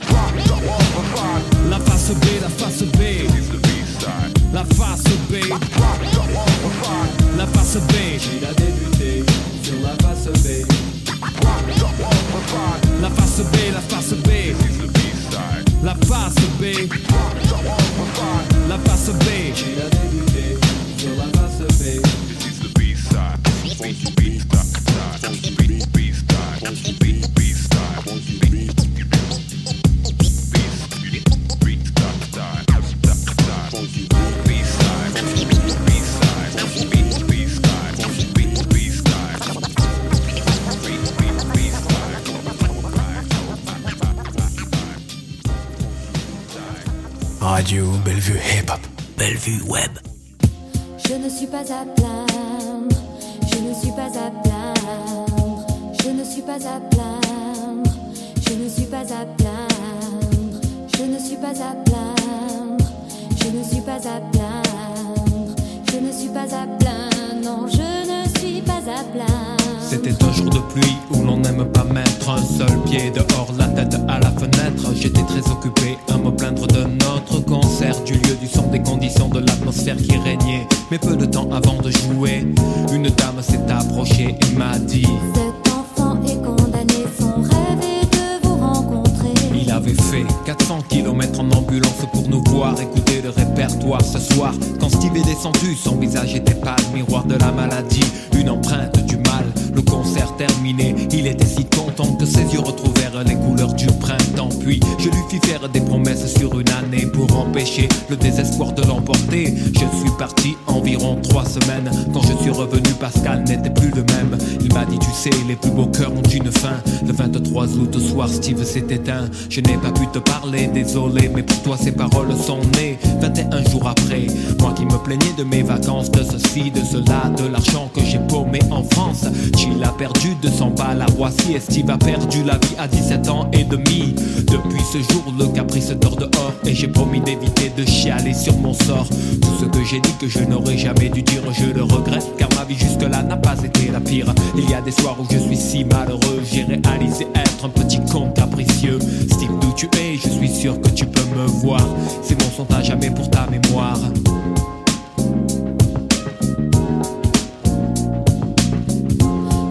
Mais 121.33 121.43
pour 121.43 121.61
toi 121.61 121.77
ces 121.77 121.91
paroles 121.91 122.33
sont 122.37 122.59
nées 122.77 122.97
21 123.19 123.69
jours 123.69 123.87
après. 123.87 124.27
Moi 124.59 124.73
qui 124.75 124.85
me 124.85 124.97
plaignais 125.03 125.33
de 125.37 125.43
mes 125.43 125.61
vacances, 125.61 126.09
de 126.09 126.23
ceci, 126.23 126.71
de 126.71 126.79
cela, 126.79 127.29
de 127.37 127.47
l'argent 127.47 127.89
que 127.93 128.01
j'ai 128.01 128.19
paumé 128.29 128.59
en 128.71 128.83
France. 128.83 129.25
Chill 129.57 129.83
a 129.83 129.89
perdu 129.89 130.35
200 130.41 130.71
balles 130.77 131.01
à 131.01 131.05
Roissy 131.07 131.53
et 131.55 131.59
Steve 131.59 131.89
a 131.89 131.97
perdu 131.97 132.43
la 132.43 132.57
vie 132.57 132.75
à 132.77 132.87
17 132.87 133.29
ans 133.29 133.49
et 133.51 133.65
demi. 133.65 134.15
Depuis 134.47 134.83
ce 134.91 134.99
jour, 135.11 135.33
le 135.37 135.47
caprice 135.47 135.89
dort 135.89 136.15
dehors 136.15 136.53
et 136.65 136.73
j'ai 136.73 136.87
promis 136.87 137.19
d'éviter 137.19 137.71
de 137.75 137.85
chialer 137.85 138.33
sur 138.33 138.55
mon 138.57 138.73
sort. 138.73 139.07
Tout 139.41 139.55
ce 139.59 139.65
que 139.65 139.83
j'ai 139.83 139.99
dit 139.99 140.13
que 140.19 140.29
je 140.29 140.39
n'aurais 140.39 140.77
jamais 140.77 141.09
dû 141.09 141.23
dire, 141.23 141.41
je 141.51 141.73
le 141.73 141.83
regrette 141.83 142.31
car 142.37 142.49
vie 142.67 142.77
jusque-là 142.77 143.23
n'a 143.23 143.37
pas 143.37 143.55
été 143.63 143.91
la 143.91 143.99
pire. 143.99 144.33
Il 144.55 144.69
y 144.69 144.73
a 144.73 144.81
des 144.81 144.91
soirs 144.91 145.15
où 145.19 145.25
je 145.31 145.37
suis 145.37 145.57
si 145.57 145.83
malheureux, 145.83 146.41
j'ai 146.43 146.63
réalisé 146.63 147.27
être 147.35 147.65
un 147.65 147.69
petit 147.69 147.99
con 148.11 148.31
capricieux. 148.31 148.99
Steve, 149.31 149.51
d'où 149.61 149.71
tu 149.75 149.87
es, 149.97 150.15
je 150.15 150.29
suis 150.29 150.49
sûr 150.49 150.79
que 150.81 150.89
tu 150.89 151.05
peux 151.05 151.25
me 151.35 151.45
voir. 151.45 151.85
C'est 152.21 152.39
mon 152.41 152.49
son 152.49 152.67
à 152.73 152.81
jamais 152.81 153.09
pour 153.09 153.29
ta 153.29 153.47
mémoire. 153.47 153.99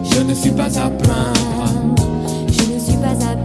Je 0.03 0.21
ne 0.21 0.33
suis 0.33 0.51
pas 0.51 0.79
à 0.79 0.89
plaindre. 0.89 1.73
Je 2.47 2.73
ne 2.73 2.79
suis 2.79 2.97
pas 2.97 3.11
à 3.11 3.35
plaindre. 3.35 3.44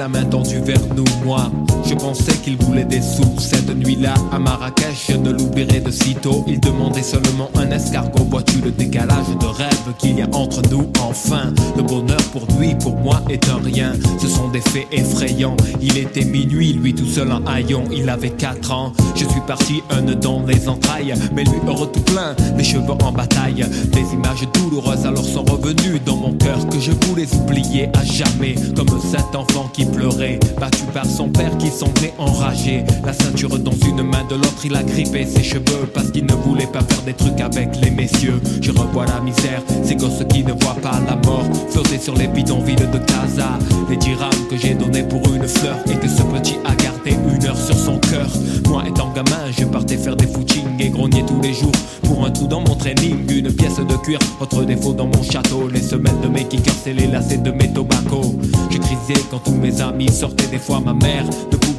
La 0.00 0.08
main 0.08 0.24
tendue 0.24 0.60
vers 0.60 0.80
nous, 0.96 1.04
moi. 1.22 1.50
Je 1.90 1.96
pensais 1.96 2.36
qu'il 2.44 2.56
voulait 2.56 2.84
des 2.84 3.02
sous. 3.02 3.34
Cette 3.38 3.74
nuit-là, 3.74 4.14
à 4.30 4.38
Marrakech, 4.38 5.08
je 5.10 5.16
ne 5.16 5.32
l'oublierai 5.32 5.80
de 5.80 5.90
sitôt. 5.90 6.44
Il 6.46 6.60
demandait 6.60 7.02
seulement 7.02 7.50
un 7.56 7.68
escargot. 7.72 8.28
Vois-tu 8.30 8.60
le 8.60 8.70
décalage 8.70 9.26
de 9.40 9.46
rêve 9.46 9.92
qu'il 9.98 10.16
y 10.16 10.22
a 10.22 10.28
entre 10.32 10.62
nous 10.70 10.88
Enfin, 11.02 11.52
le 11.76 11.82
bonheur 11.82 12.22
pour 12.32 12.46
lui, 12.56 12.76
pour 12.76 12.94
moi, 12.94 13.20
est 13.28 13.48
un 13.48 13.56
rien. 13.56 13.94
Ce 14.20 14.28
sont 14.28 14.48
des 14.50 14.60
faits 14.60 14.86
effrayants. 14.92 15.56
Il 15.80 15.98
était 15.98 16.24
minuit, 16.24 16.74
lui 16.74 16.94
tout 16.94 17.06
seul 17.06 17.32
en 17.32 17.44
haillon. 17.44 17.82
Il 17.90 18.08
avait 18.08 18.30
4 18.30 18.70
ans. 18.70 18.92
Je 19.16 19.24
suis 19.24 19.40
parti, 19.48 19.82
un 19.90 20.02
dans 20.02 20.44
les 20.46 20.68
entrailles. 20.68 21.14
Mais 21.34 21.42
lui, 21.42 21.58
heureux 21.66 21.90
tout 21.92 22.02
plein, 22.02 22.36
les 22.56 22.62
cheveux 22.62 22.92
en 23.02 23.10
bataille. 23.10 23.66
Des 23.92 24.14
images 24.14 24.46
douloureuses 24.54 25.06
alors 25.06 25.24
sont 25.24 25.42
revenues 25.42 25.98
dans 26.06 26.16
mon 26.16 26.34
cœur 26.34 26.68
que 26.68 26.78
je 26.78 26.92
voulais 27.08 27.26
oublier 27.34 27.88
à 27.94 28.04
jamais. 28.04 28.54
Comme 28.76 29.00
cet 29.00 29.34
enfant 29.34 29.68
qui 29.72 29.86
pleurait, 29.86 30.38
battu 30.60 30.84
par 30.94 31.06
son 31.06 31.30
père 31.30 31.58
qui 31.58 31.68
semblait 31.80 32.12
enragé. 32.18 32.84
La 33.06 33.14
ceinture 33.14 33.58
dans 33.58 33.72
une 33.88 34.02
main 34.02 34.24
de 34.28 34.34
l'autre, 34.34 34.64
il 34.64 34.76
a 34.76 34.82
grippé 34.82 35.24
ses 35.24 35.42
cheveux 35.42 35.88
parce 35.94 36.10
qu'il 36.10 36.26
ne 36.26 36.34
voulait 36.34 36.66
pas 36.66 36.82
faire 36.82 37.02
des 37.06 37.14
trucs 37.14 37.40
avec 37.40 37.70
les 37.82 37.90
messieurs. 37.90 38.38
Je 38.60 38.70
revois 38.70 39.06
la 39.06 39.20
misère, 39.20 39.62
ces 39.82 39.96
gosses 39.96 40.22
qui 40.28 40.44
ne 40.44 40.52
voient 40.52 40.76
pas 40.82 41.00
la 41.08 41.16
mort 41.26 41.44
flotter 41.70 41.98
sur 41.98 42.14
les 42.14 42.28
bidonvilles 42.28 42.76
de 42.76 42.98
Casa. 42.98 43.58
Les 43.88 43.96
dirhams 43.96 44.46
que 44.50 44.58
j'ai 44.58 44.74
donnés 44.74 45.04
pour 45.04 45.22
une 45.32 45.48
fleur 45.48 45.76
et 45.90 45.94
que 45.94 46.08
ce 46.08 46.22
petit 46.22 46.56
a 46.66 46.74
gardé 46.74 47.12
une 47.34 47.46
heure 47.46 47.56
sur 47.56 47.78
son 47.78 47.98
cœur. 47.98 48.28
Moi 48.68 48.84
étant 48.86 49.10
gamin, 49.14 49.50
je 49.58 49.64
partais 49.64 49.96
faire 49.96 50.16
des 50.16 50.26
footings 50.26 50.78
et 50.80 50.90
grogner 50.90 51.24
tous 51.26 51.40
les 51.40 51.54
jours 51.54 51.72
pour 52.02 52.26
un 52.26 52.30
trou 52.30 52.46
dans 52.46 52.60
mon 52.60 52.74
training. 52.74 53.16
Une 53.30 53.52
pièce 53.54 53.76
de 53.76 53.96
cuir, 54.04 54.18
autre 54.38 54.64
défaut 54.64 54.92
dans 54.92 55.06
mon 55.06 55.22
château. 55.22 55.68
Les 55.72 55.80
semelles 55.80 56.20
de 56.22 56.28
mes 56.28 56.44
kickers, 56.44 56.74
c'est 56.84 56.92
les 56.92 57.06
lacets 57.06 57.38
de 57.38 57.52
mes 57.52 57.72
tobacco. 57.72 58.38
Je 58.70 58.76
crisais 58.76 59.22
quand 59.30 59.38
tous 59.38 59.54
mes 59.54 59.80
amis 59.80 60.12
sortaient, 60.12 60.48
des 60.48 60.58
fois 60.58 60.80
ma 60.80 60.92
mère 60.92 61.24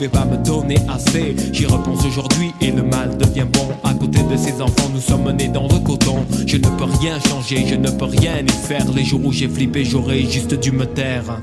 pouvait 0.01 0.20
pas 0.20 0.25
me 0.25 0.38
donner 0.38 0.77
assez. 0.89 1.36
J'y 1.53 1.67
repense 1.67 2.03
aujourd'hui 2.05 2.51
et 2.60 2.72
le 2.72 2.81
mal 2.81 3.15
devient 3.17 3.46
bon. 3.53 3.67
À 3.84 3.93
côté 3.93 4.24
de 4.24 4.36
ces 4.36 4.60
enfants, 4.60 4.89
nous 4.91 5.00
sommes 5.00 5.31
nés 5.31 5.48
dans 5.48 5.67
le 5.67 5.77
coton. 5.79 6.25
Je 6.48 6.58
ne 6.58 6.63
peux 6.63 6.86
rien 7.00 7.20
changer, 7.29 7.67
je 7.67 7.75
ne 7.75 7.88
peux 7.88 8.05
rien 8.05 8.38
y 8.39 8.50
faire. 8.50 8.84
Les 8.96 9.03
jours 9.03 9.22
où 9.24 9.31
j'ai 9.31 9.48
flippé, 9.48 9.86
j'aurais 9.86 10.22
juste 10.22 10.60
dû 10.60 10.72
me 10.72 10.86
taire. 10.86 11.39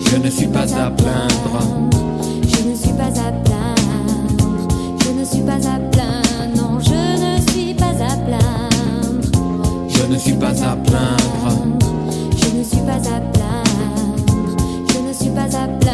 Je 0.00 0.16
ne 0.16 0.28
suis 0.28 0.48
pas 0.48 0.70
à 0.78 0.90
plaindre. 0.90 1.60
Je 2.42 2.68
ne 2.68 2.74
suis 2.74 2.92
pas 2.92 3.06
à 3.06 3.32
plaindre. 3.32 4.68
Je 5.02 5.10
ne 5.18 5.24
suis 5.24 5.40
pas 5.40 5.54
à 5.54 5.78
plaindre. 5.90 6.56
Non, 6.56 6.78
je 6.80 6.90
ne 6.90 7.40
suis 7.50 7.72
pas 7.72 7.86
à 7.86 8.16
plaindre. 8.16 9.48
Je 9.88 10.12
ne 10.12 10.18
suis 10.18 10.34
pas 10.34 10.48
à 10.48 10.76
plaindre. 10.76 11.56
Je 12.36 12.58
ne 12.58 12.62
suis 12.64 12.80
pas 12.80 12.96
à 12.96 13.20
plaindre. 13.20 14.16
Je 14.92 14.98
ne 14.98 15.12
suis 15.14 15.30
pas 15.30 15.56
à 15.56 15.68
plaindre. 15.68 15.87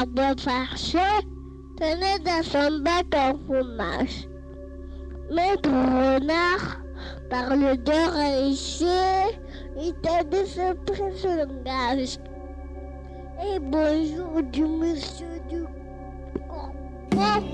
Arbre 0.00 0.40
farché, 0.40 0.98
tenait 1.78 2.18
dans 2.24 2.42
son 2.42 2.80
bec 2.80 3.14
un 3.14 3.34
fromage. 3.46 4.28
Maître 5.30 5.70
Renard 5.70 6.80
parle 7.30 7.76
de 7.82 7.98
réussir, 8.18 8.88
il 9.78 9.92
tenait 10.02 10.46
ce 10.46 10.74
le 11.26 11.64
gage. 11.64 12.18
Et 13.44 13.58
bonjour 13.58 14.42
du 14.50 14.64
monsieur 14.64 15.40
du 15.48 15.64
Corbeau. 16.48 17.44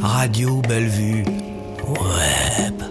Radio 0.00 0.60
Bellevue. 0.68 1.24
Web. 1.86 2.83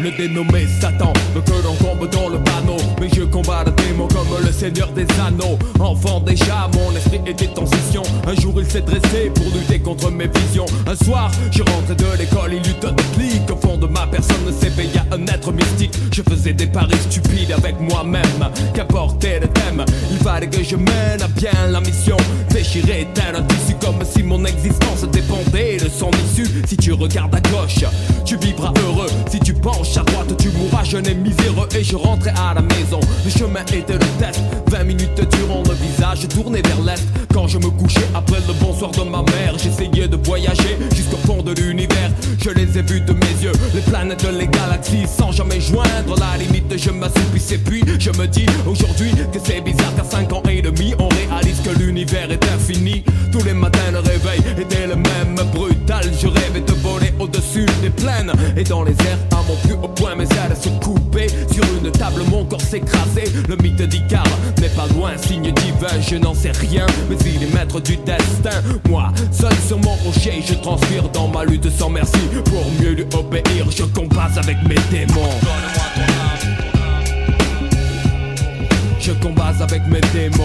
Le 0.00 0.10
dénommé 0.10 0.66
Satan 0.80 1.12
veut 1.34 1.42
que 1.42 1.62
l'on 1.62 1.74
tombe 1.74 2.08
dans 2.10 2.28
le 2.28 2.38
panneau. 2.38 2.76
Mais 3.00 3.08
je 3.14 3.22
combats 3.22 3.64
le 3.64 3.72
démon 3.72 4.08
comme 4.08 4.44
le 4.44 4.52
seigneur 4.52 4.90
des 4.92 5.06
anneaux. 5.24 5.58
Enfant 5.78 6.20
déjà, 6.20 6.68
mon 6.74 6.96
esprit 6.96 7.20
était 7.26 7.50
en 7.58 7.66
session. 7.66 8.02
Un 8.26 8.34
jour 8.40 8.54
il 8.58 8.66
s'est 8.66 8.80
dressé 8.80 9.30
pour 9.34 9.46
lutter 9.46 9.78
contre 9.78 10.10
mes 10.10 10.28
visions. 10.28 10.66
Un 10.86 10.96
soir, 11.04 11.30
je 11.50 11.62
rentrais 11.62 11.94
de 11.94 12.18
l'école, 12.18 12.52
il 12.54 12.68
eut 12.68 12.86
un 12.86 12.92
déclic 12.92 13.50
Au 13.50 13.56
fond 13.56 13.76
de 13.76 13.86
ma 13.86 14.06
personne 14.06 14.52
s'éveilla 14.58 15.04
un 15.12 15.26
être 15.26 15.52
mystique. 15.52 15.94
Je 16.12 16.22
faisais 16.22 16.52
des 16.52 16.66
paris 16.66 16.98
stupides 17.08 17.52
avec 17.52 17.78
moi-même. 17.80 18.50
Qu'apportait 18.74 19.40
le 19.40 19.48
thème? 19.48 19.84
Il 20.10 20.18
fallait 20.18 20.48
que 20.48 20.62
je 20.62 20.76
mène 20.76 21.22
à 21.22 21.28
bien 21.28 21.68
la 21.70 21.80
mission. 21.80 22.16
Déchirer 22.50 23.08
tel 23.14 23.36
un 23.36 23.42
tissu 23.42 23.74
comme 23.80 24.04
si 24.04 24.22
mon 24.22 24.44
existence 24.44 25.02
dépendait 25.12 25.76
de 25.76 25.88
son 25.88 26.10
issue. 26.10 26.48
Si 26.66 26.76
tu 26.76 26.92
regardes 26.92 27.34
à 27.34 27.40
gauche, 27.40 27.84
tu 28.24 28.36
vivras 28.36 28.72
heureux. 28.84 29.10
Si 29.30 29.38
tu 29.40 29.52
penches 29.82 29.96
à 29.96 30.02
droite, 30.02 30.34
tu 30.38 30.48
mourras. 30.50 30.84
Jeune 30.84 31.06
et 31.06 31.14
miséreux 31.14 31.68
Et 31.74 31.84
je 31.84 31.96
rentrais 31.96 32.32
à 32.36 32.54
la 32.54 32.60
maison, 32.62 33.00
le 33.24 33.30
chemin 33.30 33.60
était 33.72 33.92
le 33.92 33.98
test. 34.18 34.40
20 34.66 34.84
minutes 34.84 35.28
durant 35.38 35.62
le 35.62 35.74
visage 35.74 36.28
tourné 36.28 36.60
vers 36.62 36.80
l'est. 36.82 37.02
Quand 37.32 37.46
je 37.46 37.58
me 37.58 37.70
couchais 37.70 38.06
après 38.14 38.40
le 38.46 38.52
bonsoir 38.54 38.90
de 38.90 39.02
ma 39.02 39.22
mère 39.22 39.56
J'essayais 39.58 40.08
de 40.08 40.16
voyager 40.16 40.76
jusqu'au 40.94 41.16
fond 41.18 41.42
de 41.42 41.52
l'univers. 41.52 42.10
Je 42.42 42.50
les 42.50 42.78
ai 42.78 42.82
vus 42.82 43.00
de 43.00 43.12
mes 43.12 43.42
yeux, 43.42 43.52
les 43.74 43.80
planètes, 43.80 44.26
les 44.38 44.48
galaxies. 44.48 45.06
Sans 45.06 45.32
jamais 45.32 45.60
joindre 45.60 46.16
la 46.18 46.36
limite, 46.36 46.76
je 46.76 46.90
m'assoupissais. 46.90 47.58
Puis 47.58 47.82
Je 47.98 48.10
me 48.10 48.26
dis 48.26 48.46
aujourd'hui 48.66 49.12
que 49.32 49.38
c'est 49.42 49.60
bizarre 49.60 49.94
qu'à 49.94 50.04
5 50.04 50.32
ans 50.32 50.42
et 50.50 50.62
demi 50.62 50.94
On 50.98 51.08
réalise 51.08 51.60
que 51.60 51.78
l'univers 51.78 52.30
est 52.30 52.44
infini. 52.52 53.04
Tous 53.30 53.42
les 53.44 53.54
matins 53.54 53.90
le 53.92 54.00
réveil 54.00 54.40
était 54.58 54.86
le 54.86 54.96
même. 54.96 55.36
Brutal 55.54 56.04
Je 56.20 56.26
rêvais 56.26 56.60
de 56.60 56.72
voler 56.72 57.12
au-dessus 57.18 57.66
des 57.80 57.90
plaines. 57.90 58.32
Et 58.56 58.64
dans 58.64 58.82
les 58.82 58.92
airs 58.92 59.18
à 59.32 59.42
mon 59.48 59.56
haut 59.74 59.88
point 59.88 60.14
mes 60.14 60.24
ailes 60.24 60.56
se 60.60 60.68
couper 60.84 61.26
Sur 61.52 61.64
une 61.82 61.90
table 61.92 62.22
mon 62.30 62.44
corps 62.44 62.60
s'écrasait 62.60 63.30
Le 63.48 63.56
mythe 63.56 63.82
d'Icare 63.82 64.24
n'est 64.60 64.68
pas 64.68 64.86
loin, 64.94 65.12
signe 65.16 65.52
divin. 65.52 66.00
Je 66.08 66.16
n'en 66.16 66.34
sais 66.34 66.52
rien, 66.52 66.86
mais 67.08 67.16
il 67.26 67.42
est 67.42 67.54
maître 67.54 67.80
du 67.80 67.96
destin. 67.96 68.60
Moi, 68.88 69.10
seul 69.32 69.52
sur 69.66 69.78
mon 69.78 69.94
rocher 70.04 70.42
Je 70.46 70.54
transpire 70.54 71.08
dans 71.10 71.28
ma 71.28 71.44
lutte 71.44 71.68
sans 71.70 71.88
merci. 71.90 72.18
Pour 72.44 72.64
mieux 72.80 72.90
lui 72.92 73.04
obéir, 73.14 73.66
je 73.76 73.84
combats 73.84 74.30
avec 74.36 74.56
mes 74.68 74.76
démons. 74.90 75.28
Je 79.00 79.12
combats 79.12 79.52
avec 79.60 79.82
mes 79.88 80.00
démons. 80.12 80.44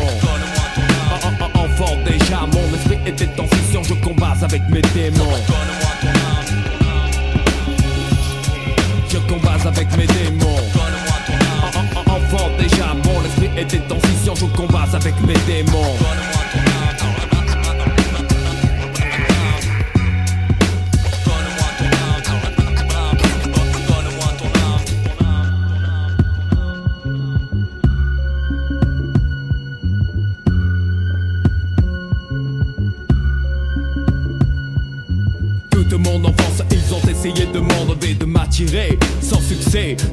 En- 1.11 1.27
en- 1.27 1.45
en- 1.45 1.57
Enfant 1.67 1.95
déjà, 2.05 2.39
mon 2.51 2.75
esprit 2.75 2.97
était 3.05 3.29
en 3.39 3.45
scission. 3.55 3.83
Je 3.83 3.93
combats 4.03 4.33
avec 4.41 4.61
mes 4.69 4.81
démons 4.95 5.25
Je 9.17 9.33
combats 9.33 9.57
avec 9.67 9.87
mes 9.97 10.05
démons. 10.05 10.45
En- 10.45 11.79
en- 11.79 12.01
en- 12.01 12.17
Enfant 12.17 12.49
déjà, 12.59 12.93
mon 13.03 13.25
esprit 13.25 13.49
était 13.57 13.81
en 13.91 13.99
scission 14.07 14.35
Je 14.35 14.45
combats 14.47 14.85
avec 14.93 15.15
mes 15.25 15.33
démons 15.47 15.95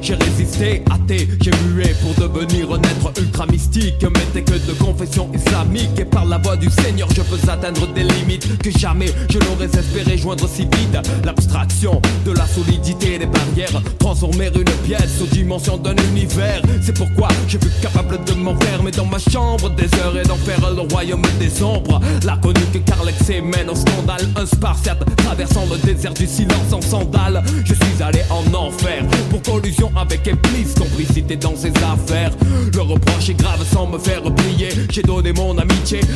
j'ai 0.01 0.15
résisté, 0.15 0.83
athée, 0.91 1.27
j'ai 1.41 1.51
mué 1.67 1.93
pour 2.01 2.13
devenir 2.15 2.71
un 2.73 2.81
être 2.81 3.11
ultra 3.19 3.45
mystique. 3.47 4.03
Mais 4.03 4.25
t'es 4.33 4.43
que 4.43 4.53
de 4.53 4.73
confession 4.73 5.29
Et 5.75 6.05
par 6.05 6.23
la 6.23 6.37
voix 6.37 6.55
du 6.55 6.69
Seigneur, 6.69 7.09
je 7.13 7.21
peux 7.21 7.49
atteindre 7.49 7.85
des 7.87 8.03
limites 8.03 8.57
que 8.59 8.71
jamais 8.71 9.07
je 9.29 9.39
n'aurais 9.39 9.65
espéré 9.65 10.17
joindre 10.17 10.47
si 10.47 10.61
vite. 10.61 10.97
L'abstraction 11.25 12.01
de 12.25 12.31
la 12.31 12.47
solidité 12.47 13.19
des 13.19 13.25
barrières, 13.25 13.81
transformer 13.99 14.49
une 14.55 14.63
pièce 14.85 15.21
aux 15.21 15.25
dimensions 15.25 15.77
d'un 15.77 15.95
univers. 16.11 16.61
C'est 16.81 16.97
pourquoi 16.97 17.27
je 17.49 17.57
suis 17.57 17.81
capable 17.81 18.23
de 18.23 18.33
m'enfermer 18.33 18.91
dans 18.91 19.05
ma 19.05 19.17
chambre 19.19 19.69
des 19.71 19.93
heures 19.99 20.17
et 20.17 20.23
d'en 20.23 20.37
faire 20.37 20.61
le 20.71 20.81
royaume 20.93 21.21
des 21.39 21.61
ombres. 21.61 21.99
La 22.23 22.37
conique 22.37 22.85
car 22.85 23.03
l'excès 23.03 23.41
mène 23.41 23.69
au 23.69 23.75
scandale. 23.75 24.29
Un 24.37 24.45
spartiate 24.45 25.03
traversant 25.17 25.65
le 25.69 25.77
désert 25.85 26.13
du 26.13 26.25
silence 26.25 26.71
en 26.71 26.79
sandales. 26.81 27.43
Je 27.65 27.73
suis 27.73 28.01
allé 28.01 28.21
en 28.29 28.53
enfer 28.53 29.03
pour 29.29 29.41
collusion 29.41 29.91
avec 29.97 30.25
Iblis, 30.25 30.73
complicité 30.73 31.35
dans 31.35 31.57
ses 31.57 31.71
affaires. 31.71 32.31
Le 32.73 32.81
reproche 32.81 33.29
est 33.29 33.33
grave 33.33 33.65
sans 33.69 33.87
me 33.87 33.99
faire 33.99 34.23
plier. 34.23 34.69
J'ai 34.89 35.01
donné 35.01 35.33
mon 35.33 35.57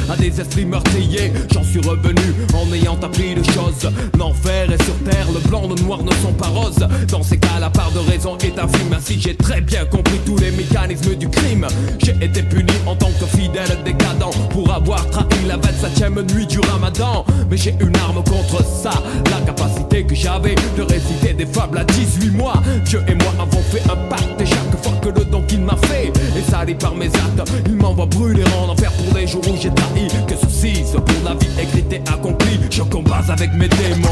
à 0.09 0.15
des 0.15 0.39
esprits 0.41 0.65
meurtriers. 0.65 1.31
J'en 1.53 1.63
suis 1.63 1.79
revenu 1.79 2.21
en 2.53 2.73
ayant 2.73 2.97
appris 3.01 3.35
de 3.35 3.43
choses. 3.43 3.91
L'enfer 4.17 4.71
est 4.71 4.83
sur 4.83 4.95
terre, 5.03 5.27
le 5.33 5.39
blanc, 5.47 5.63
le 5.67 5.81
noir 5.83 6.03
ne 6.03 6.11
sont 6.11 6.33
pas 6.33 6.47
roses. 6.47 6.87
Dans 7.09 7.23
ces 7.23 7.37
cas, 7.37 7.59
la 7.59 7.69
part 7.69 7.91
de 7.91 7.99
raison 7.99 8.37
est 8.39 8.57
infime. 8.57 8.93
Ainsi, 8.95 9.19
j'ai 9.19 9.35
très 9.35 9.61
bien 9.61 9.85
compris 9.85 10.19
tous 10.25 10.37
les 10.37 10.51
mécanismes 10.51 11.15
du 11.15 11.29
crime. 11.29 11.67
J'ai 11.99 12.15
été 12.21 12.43
puni 12.43 12.73
en 12.85 12.95
tant 12.95 13.11
que 13.19 13.25
fidèle 13.25 13.77
décadent 13.85 14.25
pour 14.49 14.71
avoir 14.73 15.07
trahi 15.09 15.45
la 15.47 15.57
27ème 15.57 16.33
nuit 16.33 16.47
du 16.47 16.59
ramadan. 16.59 17.25
Mais 17.49 17.57
j'ai 17.57 17.75
une 17.79 17.95
arme 17.97 18.23
contre 18.23 18.63
ça, 18.65 18.91
la 19.31 19.45
capacité 19.45 20.03
que 20.03 20.15
j'avais 20.15 20.55
de 20.77 20.83
réciter 20.83 21.33
des 21.33 21.45
fables 21.45 21.77
à 21.77 21.83
18 21.83 22.31
mois. 22.31 22.61
Dieu 22.85 23.01
et 23.07 23.15
moi 23.15 23.33
avons 23.39 23.63
fait 23.71 23.83
un 23.89 23.95
pacte 24.09 24.39
et 24.39 24.45
chaque 24.45 24.83
fois 24.83 24.88
le 25.11 25.25
don 25.25 25.41
qu'il 25.43 25.61
m'a 25.61 25.75
fait 25.87 26.11
est 26.37 26.51
sali 26.51 26.75
par 26.75 26.95
mes 26.95 27.07
actes, 27.07 27.51
il 27.65 27.75
m'envoie 27.75 28.05
brûler 28.05 28.43
en 28.61 28.69
enfer 28.69 28.91
pour 28.91 29.15
les 29.15 29.27
jours 29.27 29.41
où 29.47 29.55
j'ai 29.59 29.73
trahi. 29.73 30.07
Que 30.27 30.35
ceci 30.35 30.85
soit 30.85 31.03
pour 31.03 31.23
la 31.23 31.33
vie 31.35 31.49
écrite 31.61 31.91
et 31.93 32.01
accomplie, 32.11 32.59
je 32.69 32.83
combats 32.83 33.23
avec 33.29 33.53
mes 33.53 33.67
démons. 33.67 34.07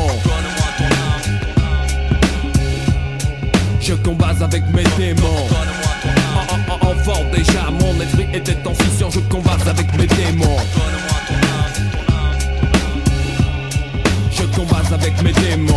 Je 3.80 3.94
combats 3.94 4.36
avec 4.42 4.64
mes 4.74 4.84
démons. 4.98 5.48
En, 6.36 6.54
en, 6.54 6.76
en, 6.76 6.92
enfant 6.92 7.24
déjà, 7.34 7.72
mon 7.72 8.02
esprit 8.02 8.28
était 8.34 8.58
en 8.68 8.74
scission, 8.74 9.10
je 9.10 9.20
combats 9.22 9.58
avec 9.66 9.98
mes 9.98 10.08
démons. 10.08 10.58
Je 14.32 14.44
combats 14.56 14.84
avec 14.94 15.22
mes 15.24 15.32
démons. 15.32 15.74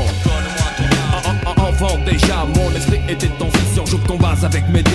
En, 1.25 1.51
en, 1.51 1.69
enfant 1.69 1.99
déjà, 2.05 2.45
mon 2.57 2.75
esprit 2.75 3.01
était 3.09 3.31
en 3.41 3.49
scission, 3.51 3.85
je 3.87 3.97
combats 4.09 4.37
avec 4.43 4.69
mes 4.71 4.83
démons. 4.83 4.90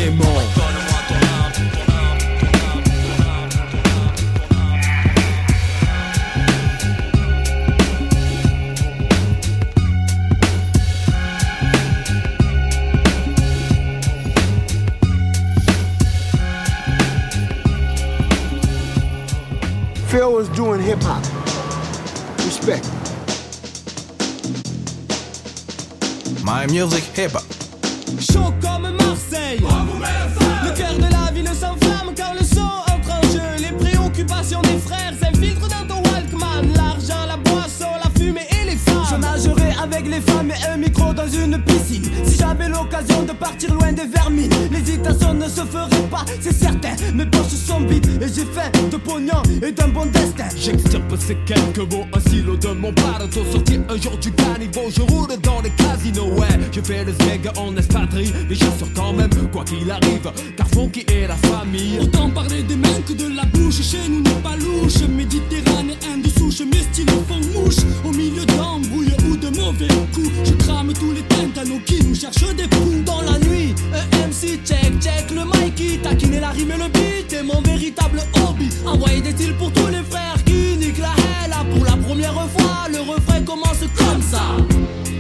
Zeg 57.36 57.52
en 57.58 57.76
espadrille 57.78 58.34
Mais 58.50 58.56
j'assure 58.56 58.92
quand 58.96 59.14
même, 59.14 59.30
quoi 59.52 59.64
qu'il 59.64 59.90
arrive. 59.90 60.32
Car 60.58 60.68
Funky 60.70 61.06
est 61.08 61.28
la 61.28 61.36
famille. 61.36 62.00
Autant 62.02 62.30
parler 62.30 62.64
des 62.64 62.76
mains 62.76 63.02
que 63.08 63.14
de 63.14 63.28
la 63.36 63.46
bouche. 63.46 63.82
Chez 63.82 64.10
nous 64.10 64.22
n'est 64.22 64.42
pas 64.42 64.56
louche 64.56 65.08
Méditerranéen 65.08 66.18
de 66.24 66.30
souche. 66.30 66.62
Mes 66.62 66.84
stylos 66.92 67.24
font 67.28 67.60
mouche 67.60 67.82
Au 68.04 68.12
milieu 68.12 68.46
d'embrouilles 68.46 69.16
ou 69.30 69.38
de 69.38 69.50
mauvais 69.58 69.88
coups. 70.14 70.32
Je 70.46 70.54
crame 70.54 70.94
tous 70.94 71.12
les 71.12 71.24
tintanos 71.24 71.82
qui 71.86 72.04
nous 72.04 72.16
cherchent 72.16 72.56
des 72.56 72.68
poux 72.68 73.02
Dans 73.06 73.22
la 73.22 73.38
nuit, 73.40 73.74
EMC 73.94 74.60
check 74.66 75.00
check 75.02 75.32
le 75.32 75.46
Mikey 75.46 76.00
Taquiner 76.02 76.40
la 76.40 76.50
rime 76.50 76.72
et 76.72 76.78
le 76.78 76.90
beat 76.90 77.34
est 77.34 77.44
mon 77.44 77.62
véritable 77.62 78.22
hobby. 78.36 78.70
Envoyer 78.86 79.22
des 79.22 79.32
styles 79.32 79.56
pour 79.56 79.72
tous 79.72 79.88
les 79.88 80.04
frères 80.10 80.44
qui 80.46 80.78
niquent 80.78 81.00
la 81.00 81.14
haine 81.18 81.50
Là 81.50 81.64
pour 81.74 81.86
la 81.86 81.98
première 81.98 82.34
fois, 82.34 82.88
le 82.92 83.00
refrain 83.00 83.42
commence 83.42 83.84
comme 83.98 84.22
ça 84.22 84.58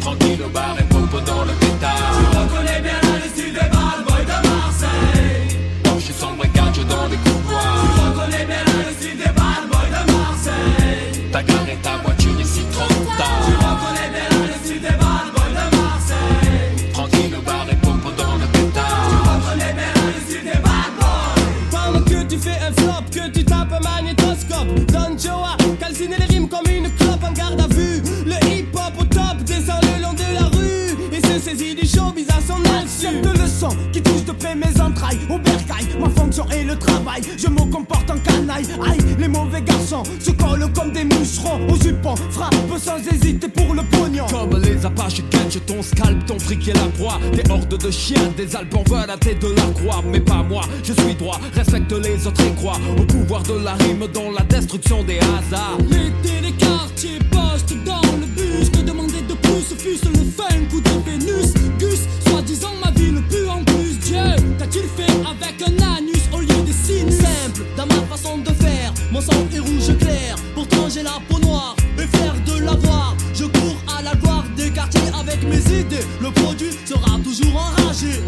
Tranquille 0.05 0.43
au 0.45 0.49
bar 0.49 0.75
et 0.79 0.83
pompe 0.83 1.25
dans 1.25 1.45
le 1.45 1.53
pétard 1.53 3.04
saisit 31.45 31.75
du 31.75 31.85
showbiz 31.85 32.27
à 32.29 32.41
son 32.41 32.59
insu. 32.73 33.21
de 33.21 33.29
leçon 33.39 33.69
qui 33.93 34.01
touche 34.01 34.25
de 34.25 34.31
près 34.31 34.55
mes 34.55 34.81
entrailles 34.81 35.19
Au 35.29 35.37
bercail, 35.37 35.85
ma 35.99 36.09
fonction 36.09 36.45
est 36.49 36.63
le 36.63 36.75
travail. 36.77 37.21
Je 37.37 37.47
me 37.47 37.71
comporte 37.71 38.09
en 38.09 38.17
canaille. 38.17 38.65
Aïe, 38.89 38.99
les 39.19 39.27
mauvais 39.27 39.61
garçons 39.61 40.03
se 40.19 40.31
collent 40.31 40.71
comme 40.73 40.91
des 40.91 41.03
moucherons 41.03 41.59
Au 41.69 41.75
jupon, 41.75 42.15
frappe 42.31 42.55
sans 42.77 42.97
hésiter 42.97 43.47
pour 43.47 43.75
le 43.75 43.83
pognon. 43.83 44.25
Comme 44.27 44.59
les 44.59 44.85
apaches 44.85 45.21
catch 45.29 45.63
ton 45.67 45.83
scalp, 45.83 46.25
ton 46.25 46.39
fric 46.39 46.67
et 46.67 46.73
la 46.73 46.87
proie. 46.97 47.19
Des 47.33 47.49
hordes 47.51 47.77
de 47.77 47.91
chiens, 47.91 48.33
des 48.35 48.55
albes 48.55 48.73
veulent 48.89 49.07
la 49.07 49.17
tête 49.17 49.41
de 49.41 49.53
la 49.53 49.67
croix. 49.79 50.03
Mais 50.11 50.19
pas 50.19 50.41
moi, 50.41 50.63
je 50.83 50.93
suis 50.93 51.15
droit, 51.15 51.39
respecte 51.53 51.91
les 51.91 52.25
autres 52.25 52.41
et 52.41 52.55
crois 52.55 52.79
Au 52.97 53.03
pouvoir 53.05 53.43
de 53.43 53.63
la 53.63 53.73
rime 53.73 54.07
dans 54.13 54.31
la 54.31 54.41
destruction 54.45 55.03
des 55.03 55.19
hasards. 55.19 55.77
L'été 55.89 56.41
des 56.41 56.53
quartiers 56.53 57.19
postent 57.29 57.77
dans 57.85 58.01
le 58.19 58.25
bus. 58.35 58.69
Que 58.71 58.81
demander 58.81 59.21
de 59.29 59.35
plus, 59.35 59.75
fût 59.77 59.99
le 60.07 60.25
funk 60.35 60.69
ou 60.73 60.81
de 60.81 61.04
sang 69.25 69.47
est 69.53 69.59
rouge 69.59 69.97
clair. 69.97 70.35
Pourtant 70.53 70.87
j'ai 70.89 71.03
la 71.03 71.17
peau 71.27 71.39
noire 71.39 71.75
et 71.97 72.07
fier 72.17 72.33
de 72.45 72.63
l'avoir 72.63 73.15
Je 73.33 73.45
cours 73.45 73.77
à 73.97 74.01
la 74.01 74.15
gloire 74.15 74.45
des 74.55 74.69
quartiers 74.69 75.09
avec 75.19 75.43
mes 75.43 75.63
idées. 75.79 76.05
Le 76.21 76.31
produit 76.31 76.71
sera 76.85 77.17
toujours 77.23 77.55
enragé 77.55 78.21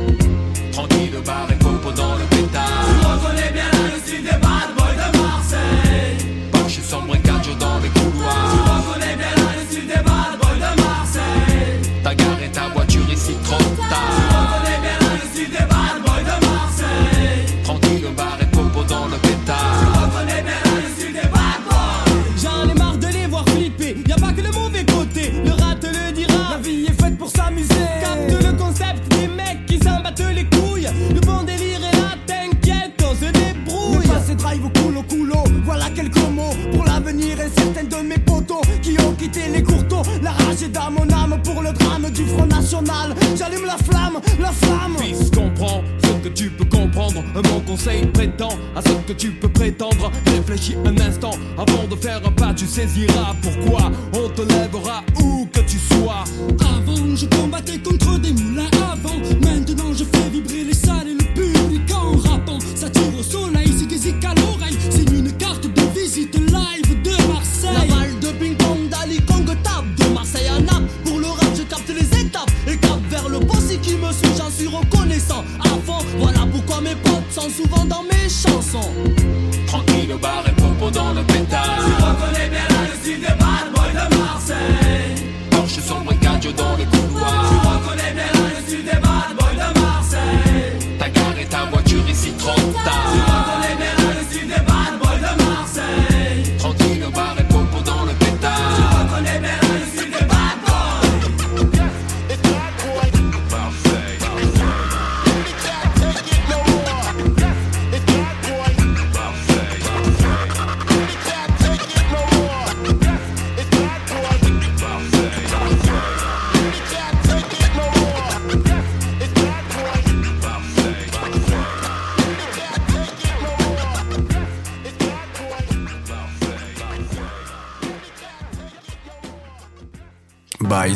By. 130.70 130.94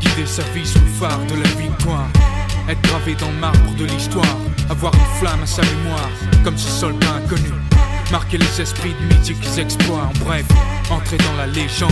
Guider 0.00 0.26
sa 0.26 0.42
vie 0.52 0.66
sous 0.66 0.78
le 0.78 0.86
phare 0.86 1.18
de 1.26 1.34
la 1.36 1.48
victoire. 1.48 2.06
Être 2.68 2.82
gravé 2.82 3.14
dans 3.14 3.30
le 3.30 3.38
marbre 3.38 3.74
de 3.78 3.86
l'histoire. 3.86 4.36
Avoir 4.68 4.92
une 4.94 5.18
flamme 5.18 5.42
à 5.42 5.46
sa 5.46 5.62
mémoire, 5.62 6.10
comme 6.44 6.58
ce 6.58 6.68
soldat 6.68 7.14
inconnu. 7.24 7.48
Marquer 8.12 8.36
les 8.36 8.60
esprits 8.60 8.92
de 9.00 9.14
mythiques 9.14 9.58
exploits. 9.58 10.10
En 10.10 10.24
bref, 10.24 10.44
entrer 10.90 11.16
dans 11.16 11.36
la 11.38 11.46
légende. 11.46 11.90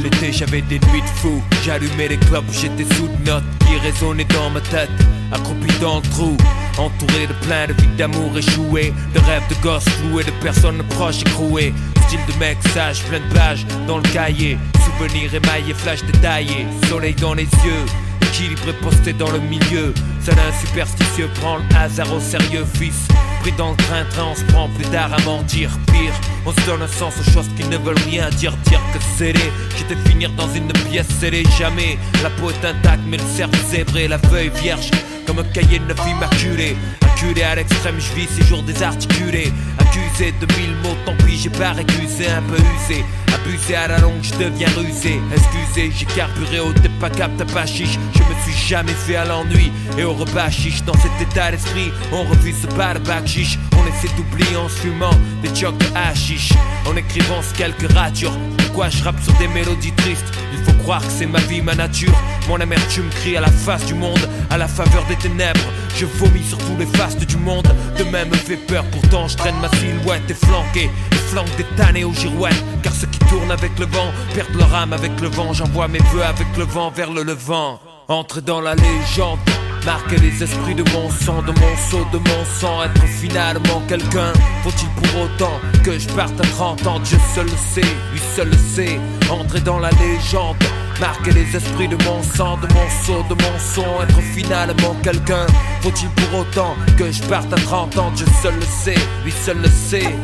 L'été 0.00 0.32
j'avais 0.32 0.62
des 0.62 0.78
nuits 0.90 1.02
de 1.02 1.06
fou 1.06 1.42
J'allumais 1.64 2.08
les 2.08 2.18
clopes, 2.18 2.44
j'étais 2.52 2.84
sous 2.94 3.08
de 3.08 3.24
notes 3.24 3.44
Qui 3.60 3.76
résonnaient 3.78 4.24
dans 4.24 4.50
ma 4.50 4.60
tête 4.60 4.90
Accroupi 5.32 5.72
dans 5.80 5.96
le 5.96 6.02
trou 6.02 6.36
Entouré 6.76 7.28
de 7.28 7.32
plein 7.46 7.68
de 7.68 7.72
vies 7.72 7.96
d'amour 7.96 8.36
échouées 8.36 8.92
De 9.14 9.20
rêves 9.20 9.42
de 9.48 9.54
gosses 9.62 9.88
floués, 9.88 10.24
de 10.24 10.32
personnes 10.42 10.82
proches 10.90 11.20
écrouées. 11.22 11.72
Style 12.06 12.20
de 12.26 12.38
mec 12.38 12.58
sage, 12.74 13.02
plein 13.04 13.20
de 13.20 13.34
pages 13.34 13.64
dans 13.86 13.98
le 13.98 14.08
cahier. 14.10 14.58
Souvenirs 14.84 15.34
émaillés, 15.34 15.74
flash 15.74 16.02
détaillés 16.04 16.66
Soleil 16.88 17.14
dans 17.14 17.34
les 17.34 17.44
yeux 17.44 17.86
Équilibré 18.22 18.72
posté 18.82 19.12
dans 19.12 19.30
le 19.30 19.38
milieu. 19.38 19.94
Seul 20.24 20.34
un 20.34 20.66
superstitieux 20.66 21.28
prend 21.40 21.58
le 21.58 21.76
hasard 21.76 22.12
au 22.12 22.20
sérieux 22.20 22.66
fils. 22.74 23.06
Pris 23.40 23.52
dans 23.52 23.70
le 23.70 23.76
train-train 23.76 24.24
on 24.32 24.34
se 24.34 24.44
prend 24.44 24.68
plus 24.70 24.86
tard 24.86 25.12
à 25.14 25.20
mentir. 25.22 25.70
Pire, 25.86 26.12
on 26.44 26.50
se 26.50 26.66
donne 26.66 26.82
un 26.82 26.88
sens 26.88 27.14
aux 27.20 27.30
choses 27.30 27.48
qui 27.56 27.68
ne 27.68 27.76
veulent 27.76 28.02
rien 28.10 28.28
dire. 28.30 28.52
Dire 28.66 28.80
que 28.92 28.98
scellé, 29.16 29.52
j'étais 29.78 29.96
finir 30.08 30.30
dans 30.30 30.52
une 30.52 30.72
pièce 30.90 31.08
scellée 31.20 31.44
Jamais, 31.58 31.98
la 32.22 32.30
peau 32.30 32.50
est 32.50 32.66
intacte 32.66 33.02
mais 33.06 33.18
le 33.18 33.24
cerveau 33.36 33.56
zébré 33.68 34.08
La 34.08 34.18
feuille 34.18 34.50
vierge, 34.62 34.90
comme 35.26 35.38
un 35.38 35.44
cahier 35.44 35.78
de 35.78 35.84
neuf 35.84 36.00
immaculé. 36.06 36.76
Acculé 37.02 37.42
à 37.42 37.54
l'extrême, 37.54 37.96
je 37.98 38.12
vis 38.14 38.28
ces 38.28 38.44
jours 38.44 38.62
désarticulés. 38.62 39.52
Accusé 39.78 40.32
de 40.40 40.46
mille 40.58 40.74
mots, 40.82 40.96
tant 41.04 41.16
pis 41.24 41.38
j'ai 41.38 41.50
pas 41.50 41.72
récusé 41.72 42.26
Un 42.28 42.42
peu 42.42 42.56
usé, 42.56 43.04
abusé 43.34 43.74
à 43.76 43.88
la 43.88 43.98
longue, 43.98 44.22
je 44.22 44.32
deviens 44.32 44.68
rusé. 44.76 45.20
Excusez, 45.32 45.92
j'ai 45.96 46.06
carburé 46.06 46.60
au 46.60 46.72
pas 47.00 47.10
cap, 47.10 47.30
pas 47.52 47.66
chiche. 47.66 47.98
Je 48.14 48.20
me 48.20 48.40
suis 48.42 48.68
jamais 48.68 48.92
fait 48.92 49.16
à 49.16 49.24
l'ennui. 49.24 49.70
Et 49.98 50.04
au 50.04 50.12
repas 50.14 50.50
chiche 50.50 50.82
Dans 50.84 50.94
cet 50.94 51.12
état 51.20 51.50
d'esprit, 51.50 51.92
on 52.12 52.24
refuse 52.24 52.56
ce 52.62 52.66
pas 52.68 52.94
de 52.94 53.00
bac 53.00 53.26
chiche. 53.26 53.58
On 53.76 53.86
essaie 53.86 54.14
d'oublier 54.16 54.56
en 54.56 54.68
fumant 54.68 55.10
des 55.42 55.54
chocs 55.54 55.76
de 55.78 55.86
hashish 55.94 56.52
En 56.86 56.96
écrivant 56.96 57.42
ce 57.42 57.54
quelques 57.54 57.90
ratures 57.92 58.32
Pourquoi 58.74 58.90
je 58.90 59.04
rappe 59.04 59.22
sur 59.22 59.32
des 59.34 59.46
mélodies 59.46 59.92
tristes. 59.92 60.32
Il 60.52 60.58
faut 60.64 60.76
croire 60.82 61.00
que 61.00 61.12
c'est 61.12 61.26
ma 61.26 61.38
vie, 61.38 61.62
ma 61.62 61.76
nature. 61.76 62.12
Mon 62.48 62.60
amertume 62.60 63.08
crie 63.08 63.36
à 63.36 63.40
la 63.40 63.52
face 63.52 63.86
du 63.86 63.94
monde 63.94 64.28
À 64.50 64.58
la 64.58 64.66
faveur 64.66 65.04
des 65.06 65.14
ténèbres. 65.14 65.60
Je 65.94 66.06
vomis 66.06 66.42
sur 66.42 66.58
tous 66.58 66.76
les 66.76 66.86
fastes 66.86 67.24
du 67.24 67.36
monde. 67.36 67.68
De 67.96 68.02
même 68.02 68.30
me 68.30 68.34
fait 68.34 68.56
peur, 68.56 68.84
pourtant 68.90 69.28
je 69.28 69.36
traîne 69.36 69.54
ma 69.60 69.68
silhouette 69.78 70.28
Et 70.28 70.34
flanqué, 70.34 70.90
et 71.12 71.14
flanque 71.14 71.56
des 71.56 71.62
tannées 71.76 72.02
aux 72.02 72.12
girouettes. 72.12 72.64
Car 72.82 72.92
ceux 72.92 73.06
qui 73.06 73.20
tournent 73.20 73.52
avec 73.52 73.78
le 73.78 73.86
vent 73.86 74.10
Perdent 74.34 74.56
leur 74.56 74.74
âme 74.74 74.92
avec 74.92 75.20
le 75.20 75.28
vent. 75.28 75.52
J'envoie 75.52 75.86
mes 75.86 76.02
vœux 76.12 76.24
avec 76.24 76.48
le 76.58 76.64
vent 76.64 76.90
vers 76.90 77.12
le 77.12 77.22
levant. 77.22 77.78
Entre 78.08 78.40
dans 78.40 78.60
la 78.60 78.74
légende 78.74 79.38
Marquer 79.84 80.16
les 80.16 80.42
esprits 80.42 80.74
de 80.74 80.82
mon 80.92 81.10
sang, 81.10 81.42
de 81.42 81.52
mon 81.52 81.76
seau, 81.90 82.06
de 82.12 82.18
mon 82.18 82.44
sang. 82.58 82.84
Être 82.84 83.06
finalement 83.06 83.82
quelqu'un 83.86 84.32
Faut-il 84.62 84.88
pour 84.88 85.22
autant 85.22 85.60
que 85.84 85.98
je 85.98 86.08
parte 86.08 86.40
à 86.40 86.44
30 86.44 86.86
ans? 86.86 87.00
Dieu 87.00 87.18
seul 87.34 87.44
le 87.44 87.56
sait, 87.56 87.88
lui 88.12 88.20
seul 88.34 88.48
le 88.48 88.56
sait. 88.56 88.98
Entrer 89.30 89.60
dans 89.60 89.78
la 89.78 89.90
légende 89.90 90.56
Marquer 91.00 91.32
les 91.32 91.56
esprits 91.56 91.88
de 91.88 91.96
mon 92.04 92.22
sang, 92.22 92.56
de 92.56 92.72
mon 92.72 92.88
seau, 93.04 93.24
de 93.28 93.34
mon 93.34 93.58
son. 93.58 94.02
Être 94.02 94.20
finalement 94.34 94.96
quelqu'un 95.02 95.46
Faut-il 95.82 96.08
pour 96.10 96.40
autant 96.40 96.74
que 96.96 97.10
je 97.10 97.22
parte 97.24 97.52
à 97.52 97.56
30 97.56 97.98
ans? 97.98 98.10
Dieu 98.14 98.26
seul 98.42 98.54
le 98.54 98.66
sait, 98.66 98.98
lui 99.24 99.32
seul 99.32 99.58
le 99.60 99.68
sait 99.68 100.14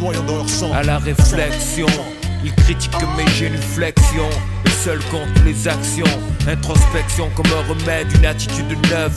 Noyant 0.00 0.22
dans 0.22 0.36
leur. 0.36 0.46
À 0.72 0.84
la 0.84 0.98
réflexion, 0.98 1.86
ils 2.44 2.54
critiquent 2.54 2.92
mes 3.16 3.26
génuflexions. 3.32 4.30
Le 4.64 4.70
seul 4.70 5.00
compte 5.10 5.44
les 5.44 5.66
actions. 5.66 6.04
Introspection 6.46 7.28
comme 7.34 7.46
un 7.46 7.68
remède, 7.68 8.06
une 8.16 8.26
attitude 8.26 8.70
neuve. 8.88 9.16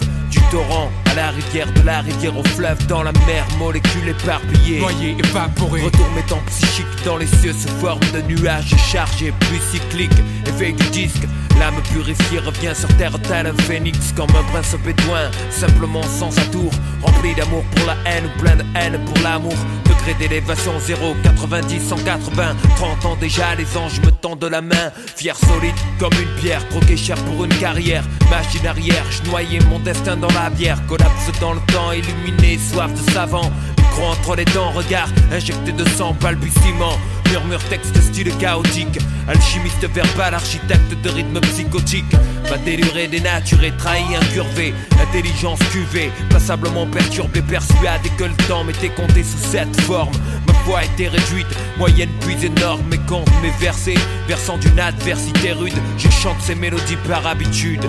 Torrent 0.51 0.91
à 1.12 1.15
la 1.15 1.29
rivière, 1.29 1.71
de 1.73 1.81
la 1.81 2.01
rivière 2.01 2.38
au 2.38 2.43
fleuve, 2.43 2.86
dans 2.88 3.03
la 3.03 3.12
mer, 3.25 3.45
molécules 3.58 4.10
éparpillées. 4.10 4.79
Noyé, 4.79 5.15
évaporé. 5.19 5.81
Retour 5.81 6.10
mettant 6.15 6.39
psychique 6.47 6.86
dans 7.05 7.17
les 7.17 7.27
cieux 7.27 7.53
sous 7.53 7.69
forme 7.79 8.01
de 8.13 8.21
nuages 8.21 8.73
chargés, 8.91 9.34
plus 9.41 9.60
cyclique. 9.71 10.12
Éveil 10.47 10.73
du 10.73 10.89
disque, 10.89 11.23
l'âme 11.60 11.81
purifiée 11.91 12.39
revient 12.39 12.75
sur 12.75 12.89
terre 12.97 13.17
tel 13.23 13.47
un 13.47 13.53
phénix, 13.63 14.13
comme 14.15 14.29
un 14.29 14.43
prince 14.51 14.75
bédouin. 14.86 15.29
Simplement 15.49 16.03
sans 16.03 16.38
atour, 16.39 16.71
rempli 17.01 17.34
d'amour 17.36 17.63
pour 17.75 17.86
la 17.88 17.95
haine, 18.10 18.25
ou 18.25 18.41
plein 18.41 18.55
de 18.55 18.63
haine 18.75 18.99
pour 19.05 19.23
l'amour. 19.23 19.55
Degré 19.86 20.13
d'élévation 20.15 20.73
0, 20.79 21.15
90, 21.23 21.89
180. 21.89 22.55
30 22.75 23.05
ans 23.05 23.17
déjà, 23.19 23.55
les 23.55 23.77
anges 23.77 23.99
me 24.01 24.12
tendent 24.12 24.43
la 24.43 24.62
main. 24.62 24.91
Fier, 25.15 25.36
solide 25.36 25.75
comme 25.99 26.13
une 26.13 26.41
pierre, 26.41 26.67
troqué 26.69 26.97
cher 26.97 27.17
pour 27.17 27.45
une 27.45 27.55
carrière. 27.55 28.03
Machine 28.29 28.67
arrière, 28.67 29.05
je 29.10 29.29
noyais 29.29 29.60
mon 29.69 29.79
destin 29.79 30.17
dans 30.17 30.31
la 30.36 30.50
bière. 30.50 30.86
Collapse 30.88 31.32
dans 31.39 31.54
le 31.54 31.60
temps, 31.71 31.91
illuminé, 31.91 32.58
soif 32.58 32.91
de 32.93 33.12
savant. 33.12 33.50
Micro 33.78 34.04
entre 34.06 34.36
les 34.36 34.45
dents, 34.45 34.71
regard 34.71 35.08
injecté 35.32 35.71
de 35.71 35.88
sang, 35.89 36.15
balbutiement. 36.21 36.98
Murmure 37.32 37.63
texte 37.69 38.00
style 38.02 38.32
chaotique. 38.38 39.00
Alchimiste 39.28 39.88
verbal, 39.89 40.34
architecte 40.34 40.93
de 41.04 41.10
rythme 41.10 41.39
psychotique. 41.41 42.13
Ma 42.50 42.58
délurée 42.58 43.08
dénaturée, 43.08 43.74
trahi, 43.78 44.15
incurvé. 44.15 44.74
Intelligence 45.02 45.60
cuvée, 45.71 46.12
passablement 46.30 46.86
perturbée, 46.86 47.41
persuadé 47.41 48.10
que 48.17 48.26
le 48.26 48.36
temps 48.48 48.63
m'était 48.63 48.89
compté 48.89 49.24
sous 49.24 49.50
cette 49.52 49.82
forme. 49.82 50.13
Ma 50.48 50.54
voix 50.65 50.84
était 50.84 51.08
réduite, 51.08 51.48
moyenne 51.78 52.12
puis 52.21 52.38
énorme. 52.45 52.84
Mes 52.89 53.00
comptes, 53.00 53.30
mes 53.41 53.52
versets, 53.60 53.95
versant 54.28 54.58
d'une 54.58 54.80
adversité 54.80 55.54
rude. 55.54 55.80
Je 55.98 56.10
chante 56.10 56.39
ces 56.41 56.56
mélodies 56.56 56.98
par 57.08 57.26
habitude. 57.26 57.86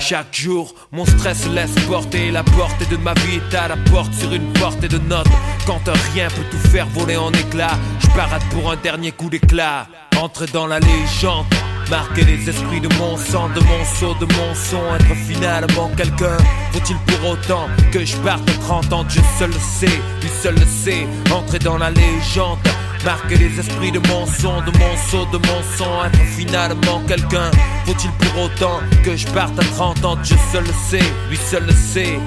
Chaque 0.00 0.34
jour, 0.34 0.74
mon 0.92 1.04
stress 1.04 1.46
laisse 1.48 1.74
porter 1.86 2.30
La 2.30 2.42
portée 2.42 2.86
de 2.86 2.96
ma 2.96 3.12
vie. 3.14 3.36
Est 3.36 3.54
à 3.54 3.68
la 3.68 3.76
porte 3.76 4.12
sur 4.14 4.32
une 4.32 4.50
portée 4.54 4.88
de 4.88 4.98
notes. 4.98 5.28
Quand 5.66 5.80
un 5.86 6.12
rien 6.14 6.28
peut 6.28 6.42
tout 6.50 6.68
faire 6.68 6.86
voler 6.86 7.16
en 7.16 7.30
éclats. 7.32 7.78
Je 8.00 8.06
parade 8.16 8.42
pour 8.50 8.72
un 8.72 8.76
dernier 8.76 9.12
coup 9.12 9.28
d'éclat. 9.28 9.86
Entrer 10.16 10.46
dans 10.46 10.66
la 10.66 10.80
légende. 10.80 11.44
Marquer 11.90 12.24
les 12.24 12.48
esprits 12.48 12.80
de 12.80 12.88
mon 12.96 13.16
sang, 13.16 13.50
de 13.50 13.60
mon 13.60 13.84
saut, 13.84 14.14
de 14.14 14.24
mon 14.24 14.54
son. 14.54 14.82
Être 14.94 15.14
finalement 15.28 15.90
quelqu'un. 15.96 16.38
Faut-il 16.72 16.96
pour 16.96 17.30
autant 17.30 17.68
que 17.92 18.04
je 18.04 18.16
parte 18.18 18.48
à 18.48 18.54
30 18.54 18.92
ans? 18.92 19.04
Dieu 19.04 19.22
seul 19.38 19.50
le 19.50 19.58
sait, 19.58 20.00
lui 20.22 20.30
seul 20.42 20.54
le 20.54 20.66
sait. 20.66 21.06
Entrer 21.30 21.58
dans 21.58 21.76
la 21.76 21.90
légende 21.90 22.58
Marquer 23.04 23.36
les 23.36 23.58
esprits 23.58 23.90
de 23.90 23.98
mon 24.08 24.26
son, 24.26 24.60
de 24.60 24.78
mon 24.78 24.96
saut, 25.08 25.26
de 25.32 25.38
mon 25.38 25.62
son 25.76 26.04
Être 26.04 26.18
finalement 26.36 27.00
quelqu'un 27.06 27.50
Faut-il 27.86 28.10
pour 28.12 28.42
autant 28.42 28.80
que 29.02 29.16
je 29.16 29.26
parte 29.28 29.58
à 29.58 29.62
30 29.62 30.04
ans? 30.04 30.16
Dieu 30.16 30.36
seul 30.52 30.64
le 30.64 30.72
sait, 30.72 31.12
lui 31.30 31.36
seul 31.36 31.64
le 31.64 31.72
sait. 31.72 32.18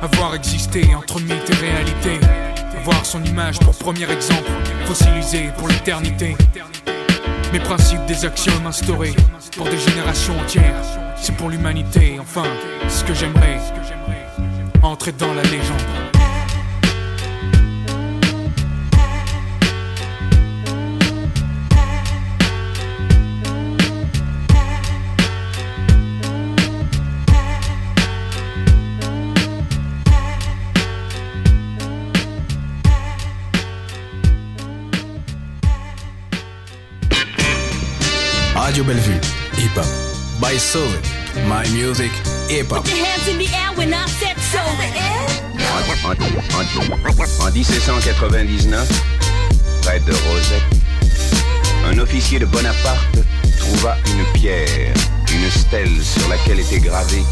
Avoir 0.00 0.34
existé 0.34 0.94
entre 0.94 1.20
mythe 1.20 1.50
et 1.50 1.54
réalité 1.54 2.20
Voir 2.84 3.04
son 3.04 3.24
image 3.24 3.58
pour 3.58 3.74
premier 3.76 4.10
exemple 4.10 4.50
Fossilisé 4.84 5.50
pour 5.58 5.68
l'éternité. 5.68 6.36
Mes 7.52 7.60
principes 7.60 8.04
des 8.06 8.24
axiomes 8.24 8.66
instaurés 8.66 9.14
Pour 9.56 9.68
des 9.68 9.78
générations 9.78 10.38
entières. 10.38 10.82
C'est 11.16 11.34
pour 11.36 11.48
l'humanité, 11.48 12.18
enfin 12.20 12.44
ce 12.88 13.02
que 13.02 13.14
j'aimerais. 13.14 13.58
Entrer 14.82 15.12
dans 15.12 15.32
la 15.32 15.42
légende 15.42 16.23
Radio 38.74 38.92
Bellevue, 38.92 39.20
hip 39.52 39.76
hop. 39.76 39.86
By 40.40 40.56
Soul, 40.58 40.90
my 41.46 41.62
music, 41.70 42.10
hip 42.48 42.70
hop. 42.70 42.82
Put 42.82 42.90
your 42.90 43.06
hands 43.06 43.28
in 43.28 43.38
the 43.38 43.46
air 43.54 43.70
when 43.78 43.94
I 43.94 44.04
said 44.18 44.36
so. 44.50 44.58
En 47.38 47.52
1799, 47.52 48.88
près 49.82 50.00
de 50.00 50.12
Rosette, 50.12 50.62
un 51.86 51.98
officier 52.00 52.40
de 52.40 52.46
Bonaparte 52.46 53.18
trouva 53.60 53.96
une 54.06 54.24
pierre, 54.40 54.92
une 55.32 55.50
stèle 55.52 56.02
sur 56.02 56.28
laquelle 56.28 56.58
était 56.58 56.80
gravé 56.80 57.22